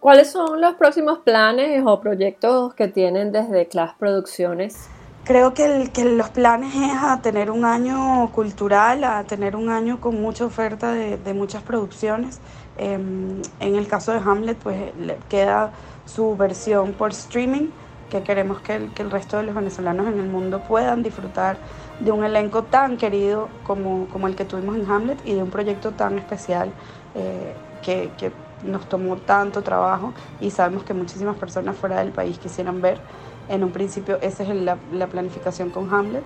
¿cuáles 0.00 0.32
son 0.32 0.60
los 0.60 0.74
próximos 0.74 1.20
planes 1.20 1.84
o 1.86 2.00
proyectos 2.00 2.74
que 2.74 2.88
tienen 2.88 3.30
desde 3.30 3.68
Class 3.68 3.94
Producciones? 3.96 4.88
Creo 5.26 5.54
que, 5.54 5.90
los 6.04 6.30
planes 6.30 6.72
es 6.74 7.02
a 7.02 7.20
tener 7.20 7.50
un 7.50 7.64
año 7.64 8.30
cultural, 8.32 9.02
a 9.02 9.24
tener 9.24 9.56
un 9.56 9.70
año 9.70 10.00
con 10.00 10.22
mucha 10.22 10.44
oferta 10.44 10.92
de, 10.92 11.34
muchas 11.34 11.64
producciones. 11.64 12.40
Em, 12.78 13.40
en 13.60 13.74
el 13.76 13.88
caso 13.88 14.12
de 14.12 14.18
Hamlet, 14.18 14.58
pues 14.58 14.92
queda 15.28 15.72
su 16.04 16.36
versión 16.36 16.92
por 16.92 17.10
streaming, 17.10 17.68
que 18.10 18.22
queremos 18.22 18.60
que 18.60 18.76
el, 18.76 18.92
que 18.92 19.02
el 19.02 19.10
resto 19.10 19.38
de 19.38 19.44
los 19.44 19.54
venezolanos 19.54 20.06
en 20.06 20.18
el 20.18 20.28
mundo 20.28 20.60
puedan 20.60 21.02
disfrutar 21.02 21.56
de 22.00 22.12
un 22.12 22.24
elenco 22.24 22.62
tan 22.64 22.96
querido 22.96 23.48
como, 23.66 24.06
como 24.08 24.26
el 24.28 24.36
que 24.36 24.44
tuvimos 24.44 24.76
en 24.76 24.90
Hamlet 24.90 25.18
y 25.24 25.34
de 25.34 25.42
un 25.42 25.50
proyecto 25.50 25.92
tan 25.92 26.18
especial 26.18 26.70
eh, 27.14 27.54
que, 27.82 28.10
que 28.18 28.32
nos 28.64 28.88
tomó 28.88 29.16
tanto 29.16 29.62
trabajo 29.62 30.12
y 30.40 30.50
sabemos 30.50 30.84
que 30.84 30.94
muchísimas 30.94 31.36
personas 31.36 31.76
fuera 31.76 32.00
del 32.00 32.12
país 32.12 32.38
quisieran 32.38 32.80
ver. 32.80 33.00
En 33.48 33.62
un 33.62 33.70
principio 33.70 34.18
esa 34.22 34.42
es 34.42 34.48
la, 34.48 34.76
la, 34.92 35.06
planificación 35.06 35.70
con 35.70 35.92
Hamlet, 35.94 36.24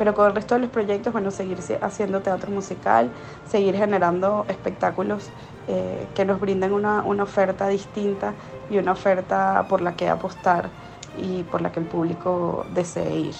pero 0.00 0.14
con 0.14 0.28
el 0.28 0.34
resto 0.34 0.54
de 0.54 0.62
los 0.62 0.70
proyectos, 0.70 1.12
bueno, 1.12 1.30
seguir 1.30 1.58
haciendo 1.82 2.20
teatro 2.22 2.50
musical, 2.50 3.10
seguir 3.46 3.76
generando 3.76 4.46
espectáculos 4.48 5.28
eh, 5.68 6.06
que 6.14 6.24
nos 6.24 6.40
brinden 6.40 6.72
una, 6.72 7.02
una, 7.02 7.24
oferta 7.24 7.68
distinta 7.68 8.32
y 8.70 8.78
una 8.78 8.92
oferta 8.92 9.66
por 9.68 9.82
la 9.82 9.96
que 9.96 10.08
apostar 10.08 10.70
y 11.18 11.42
por 11.42 11.60
la 11.60 11.70
que 11.70 11.80
el 11.80 11.86
público 11.86 12.64
desee 12.72 13.14
ir. 13.14 13.34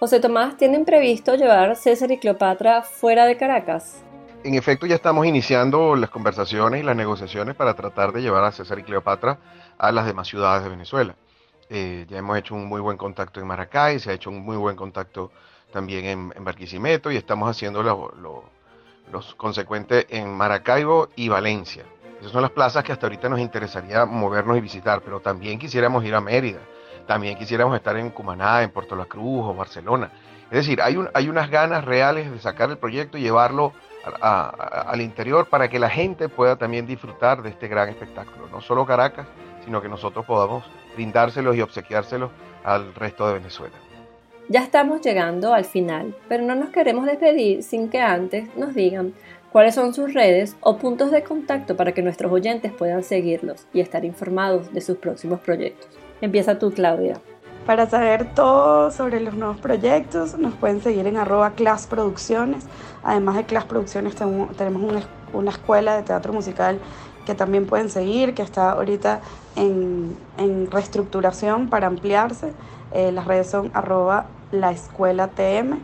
José 0.00 0.18
Tomás, 0.18 0.56
¿tienen 0.56 0.86
previsto 0.86 1.34
llevar 1.34 1.76
César 1.76 2.10
y 2.10 2.16
Cleopatra 2.16 2.80
fuera 2.80 3.26
de 3.26 3.36
Caracas? 3.36 4.02
En 4.42 4.54
efecto, 4.54 4.86
ya 4.86 4.94
estamos 4.94 5.26
iniciando 5.26 5.96
las 5.96 6.08
conversaciones 6.08 6.80
y 6.80 6.82
las 6.82 6.96
negociaciones 6.96 7.56
para 7.56 7.74
tratar 7.74 8.12
de 8.12 8.22
llevar 8.22 8.42
a 8.42 8.52
César 8.52 8.78
y 8.78 8.84
Cleopatra 8.84 9.38
a 9.76 9.92
las 9.92 10.06
demás 10.06 10.28
ciudades 10.28 10.64
de 10.64 10.70
Venezuela. 10.70 11.14
Eh, 11.68 12.06
ya 12.08 12.16
hemos 12.16 12.38
hecho 12.38 12.54
un 12.54 12.64
muy 12.64 12.80
buen 12.80 12.96
contacto 12.96 13.38
en 13.38 13.46
Maracay, 13.46 13.98
se 13.98 14.12
ha 14.12 14.14
hecho 14.14 14.30
un 14.30 14.42
muy 14.42 14.56
buen 14.56 14.76
contacto 14.76 15.30
también 15.72 16.32
en, 16.34 16.44
Barquisimeto 16.44 17.10
y 17.10 17.16
estamos 17.16 17.50
haciendo 17.50 17.82
los 17.82 19.34
consecuentes 19.34 20.06
en 20.08 20.34
Maracaibo 20.34 21.08
y 21.16 21.28
Valencia. 21.28 21.84
Esas 22.20 22.32
son 22.32 22.42
las 22.42 22.50
plazas 22.50 22.82
que 22.82 22.92
hasta 22.92 23.06
ahorita 23.06 23.28
nos 23.28 23.40
interesaría 23.40 24.06
movernos 24.06 24.56
y 24.56 24.60
visitar, 24.60 25.02
pero 25.02 25.20
también 25.20 25.58
quisiéramos 25.58 26.04
ir 26.04 26.14
a 26.14 26.20
Mérida, 26.20 26.60
también 27.06 27.36
quisiéramos 27.36 27.76
estar 27.76 27.96
en 27.96 28.10
Cumaná, 28.10 28.62
en 28.62 28.70
Puerto 28.70 28.96
La 28.96 29.04
Cruz 29.04 29.44
o 29.44 29.54
Barcelona. 29.54 30.10
Es 30.50 30.58
decir, 30.58 30.80
hay, 30.80 30.96
un, 30.96 31.10
hay 31.12 31.28
unas 31.28 31.50
ganas 31.50 31.84
reales 31.84 32.30
de 32.30 32.38
sacar 32.38 32.70
el 32.70 32.78
proyecto 32.78 33.18
y 33.18 33.22
llevarlo 33.22 33.72
al 34.20 35.00
interior 35.00 35.46
para 35.46 35.68
que 35.68 35.80
la 35.80 35.90
gente 35.90 36.28
pueda 36.28 36.56
también 36.56 36.86
disfrutar 36.86 37.42
de 37.42 37.50
este 37.50 37.68
gran 37.68 37.88
espectáculo. 37.88 38.48
No 38.48 38.60
solo 38.60 38.86
Caracas, 38.86 39.26
sino 39.64 39.82
que 39.82 39.88
nosotros 39.88 40.24
podamos 40.24 40.64
brindárselos 40.94 41.56
y 41.56 41.60
obsequiárselos 41.60 42.30
al 42.64 42.94
resto 42.94 43.26
de 43.26 43.34
Venezuela. 43.34 43.74
Ya 44.48 44.60
estamos 44.60 45.00
llegando 45.00 45.52
al 45.54 45.64
final, 45.64 46.14
pero 46.28 46.44
no 46.44 46.54
nos 46.54 46.70
queremos 46.70 47.04
despedir 47.04 47.64
sin 47.64 47.88
que 47.88 48.00
antes 48.00 48.48
nos 48.56 48.76
digan 48.76 49.12
cuáles 49.50 49.74
son 49.74 49.92
sus 49.92 50.14
redes 50.14 50.54
o 50.60 50.76
puntos 50.76 51.10
de 51.10 51.24
contacto 51.24 51.76
para 51.76 51.90
que 51.90 52.00
nuestros 52.00 52.30
oyentes 52.30 52.72
puedan 52.72 53.02
seguirlos 53.02 53.66
y 53.72 53.80
estar 53.80 54.04
informados 54.04 54.72
de 54.72 54.80
sus 54.82 54.98
próximos 54.98 55.40
proyectos. 55.40 55.88
Empieza 56.20 56.60
tú, 56.60 56.70
Claudia. 56.70 57.20
Para 57.66 57.90
saber 57.90 58.32
todo 58.34 58.92
sobre 58.92 59.18
los 59.18 59.34
nuevos 59.34 59.56
proyectos, 59.56 60.38
nos 60.38 60.54
pueden 60.54 60.80
seguir 60.80 61.08
en 61.08 61.16
arroba 61.16 61.50
Class 61.50 61.88
Producciones. 61.88 62.66
Además 63.02 63.34
de 63.34 63.44
Class 63.46 63.64
Producciones, 63.64 64.14
tenemos 64.14 65.02
una, 65.32 65.50
escuela 65.50 65.96
de 65.96 66.04
teatro 66.04 66.32
musical 66.32 66.78
que 67.24 67.34
también 67.34 67.66
pueden 67.66 67.90
seguir, 67.90 68.32
que 68.34 68.42
está 68.42 68.70
ahorita 68.70 69.20
en, 69.56 70.16
en 70.38 70.70
reestructuración 70.70 71.68
para 71.68 71.88
ampliarse. 71.88 72.52
Eh, 72.92 73.10
las 73.10 73.26
redes 73.26 73.50
son 73.50 73.70
arroba 73.74 74.26
la 74.50 74.70
escuela 74.70 75.28
TM. 75.28 75.78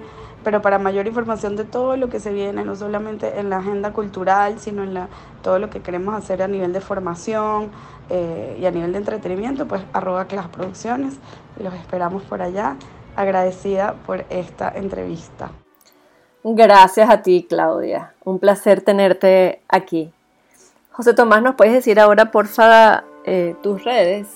Pero 0.45 0.61
para 0.61 0.79
mayor 0.79 1.07
información 1.07 1.55
de 1.55 1.65
todo 1.65 1.97
lo 1.97 2.09
que 2.09 2.19
se 2.19 2.33
viene, 2.33 2.65
no 2.65 2.75
solamente 2.75 3.39
en 3.39 3.49
la 3.49 3.59
agenda 3.59 3.93
cultural, 3.93 4.59
sino 4.59 4.83
en 4.83 4.93
la, 4.93 5.09
todo 5.43 5.59
lo 5.61 5.71
que 5.71 5.81
queremos 5.81 6.15
hacer 6.15 6.43
a 6.43 6.49
nivel 6.49 6.73
de 6.73 6.81
formación 6.81 7.71
eh, 8.11 8.59
y 8.61 8.67
a 8.67 8.73
nivel 8.73 8.93
de 8.93 8.99
entretenimiento, 8.99 9.69
pues 9.69 9.83
arroba 9.93 10.27
las 10.33 10.49
producciones. 10.49 11.15
Los 11.63 11.75
esperamos 11.75 12.23
por 12.25 12.43
allá. 12.43 12.77
Agradecida 13.15 13.95
por 14.07 14.25
esta 14.31 14.71
entrevista. 14.75 15.51
Gracias 16.43 17.09
a 17.09 17.23
ti, 17.23 17.47
Claudia. 17.49 18.15
Un 18.25 18.41
placer 18.41 18.81
tenerte 18.81 19.63
aquí. 19.69 20.13
José 20.91 21.15
Tomás, 21.15 21.43
¿nos 21.43 21.55
puedes 21.55 21.73
decir 21.73 22.01
ahora, 22.01 22.31
porfa, 22.33 23.05
eh, 23.25 23.55
tus 23.63 23.85
redes? 23.85 24.29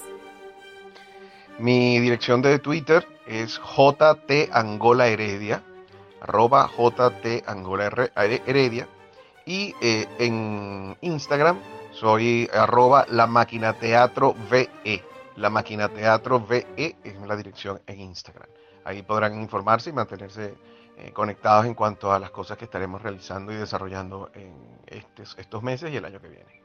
Mi 1.59 1.99
dirección 1.99 2.43
de 2.43 2.59
Twitter 2.59 3.16
es 3.27 3.59
JT 3.59 4.51
Angola 4.53 5.09
Heredia, 5.09 5.63
arroba 6.21 6.69
JT 6.77 7.45
Angola 7.47 8.11
Heredia. 8.15 8.89
Y 9.45 9.75
eh, 9.81 10.07
en 10.19 10.97
Instagram 11.01 11.59
soy 11.93 12.49
arroba 12.53 13.07
la 13.09 13.27
máquina 13.27 13.73
teatro 13.73 14.35
VE. 14.51 15.03
La 15.37 15.51
máquina 15.51 15.89
teatro 15.89 16.41
VE 16.41 16.97
es 17.05 17.21
la 17.21 17.37
dirección 17.37 17.81
en 17.87 18.01
Instagram. 18.01 18.49
Ahí 18.85 19.03
podrán 19.03 19.41
informarse 19.41 19.91
y 19.91 19.93
mantenerse 19.93 20.55
eh, 20.99 21.13
conectados 21.13 21.67
en 21.67 21.75
cuanto 21.75 22.13
a 22.13 22.19
las 22.19 22.31
cosas 22.31 22.57
que 22.57 22.65
estaremos 22.65 23.03
realizando 23.03 23.53
y 23.53 23.57
desarrollando 23.57 24.31
en 24.35 24.55
estos 25.37 25.63
meses 25.63 25.93
y 25.93 25.97
el 25.97 26.05
año 26.05 26.21
que 26.21 26.29
viene. 26.29 26.63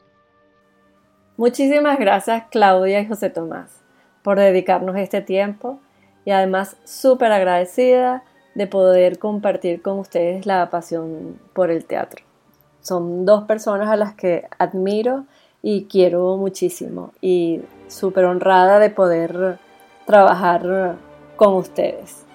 Muchísimas 1.37 1.97
gracias 1.99 2.45
Claudia 2.51 2.99
y 2.99 3.07
José 3.07 3.29
Tomás 3.29 3.81
por 4.21 4.37
dedicarnos 4.37 4.95
este 4.95 5.21
tiempo 5.21 5.79
y 6.25 6.31
además 6.31 6.77
súper 6.83 7.31
agradecida 7.31 8.23
de 8.55 8.67
poder 8.67 9.17
compartir 9.17 9.81
con 9.81 9.99
ustedes 9.99 10.45
la 10.45 10.69
pasión 10.69 11.39
por 11.53 11.71
el 11.71 11.85
teatro. 11.85 12.23
Son 12.81 13.25
dos 13.25 13.43
personas 13.43 13.89
a 13.89 13.95
las 13.95 14.13
que 14.15 14.47
admiro 14.57 15.25
y 15.61 15.85
quiero 15.85 16.37
muchísimo 16.37 17.13
y 17.21 17.61
súper 17.87 18.25
honrada 18.25 18.79
de 18.79 18.89
poder 18.89 19.59
trabajar 20.05 20.95
con 21.35 21.53
ustedes. 21.55 22.25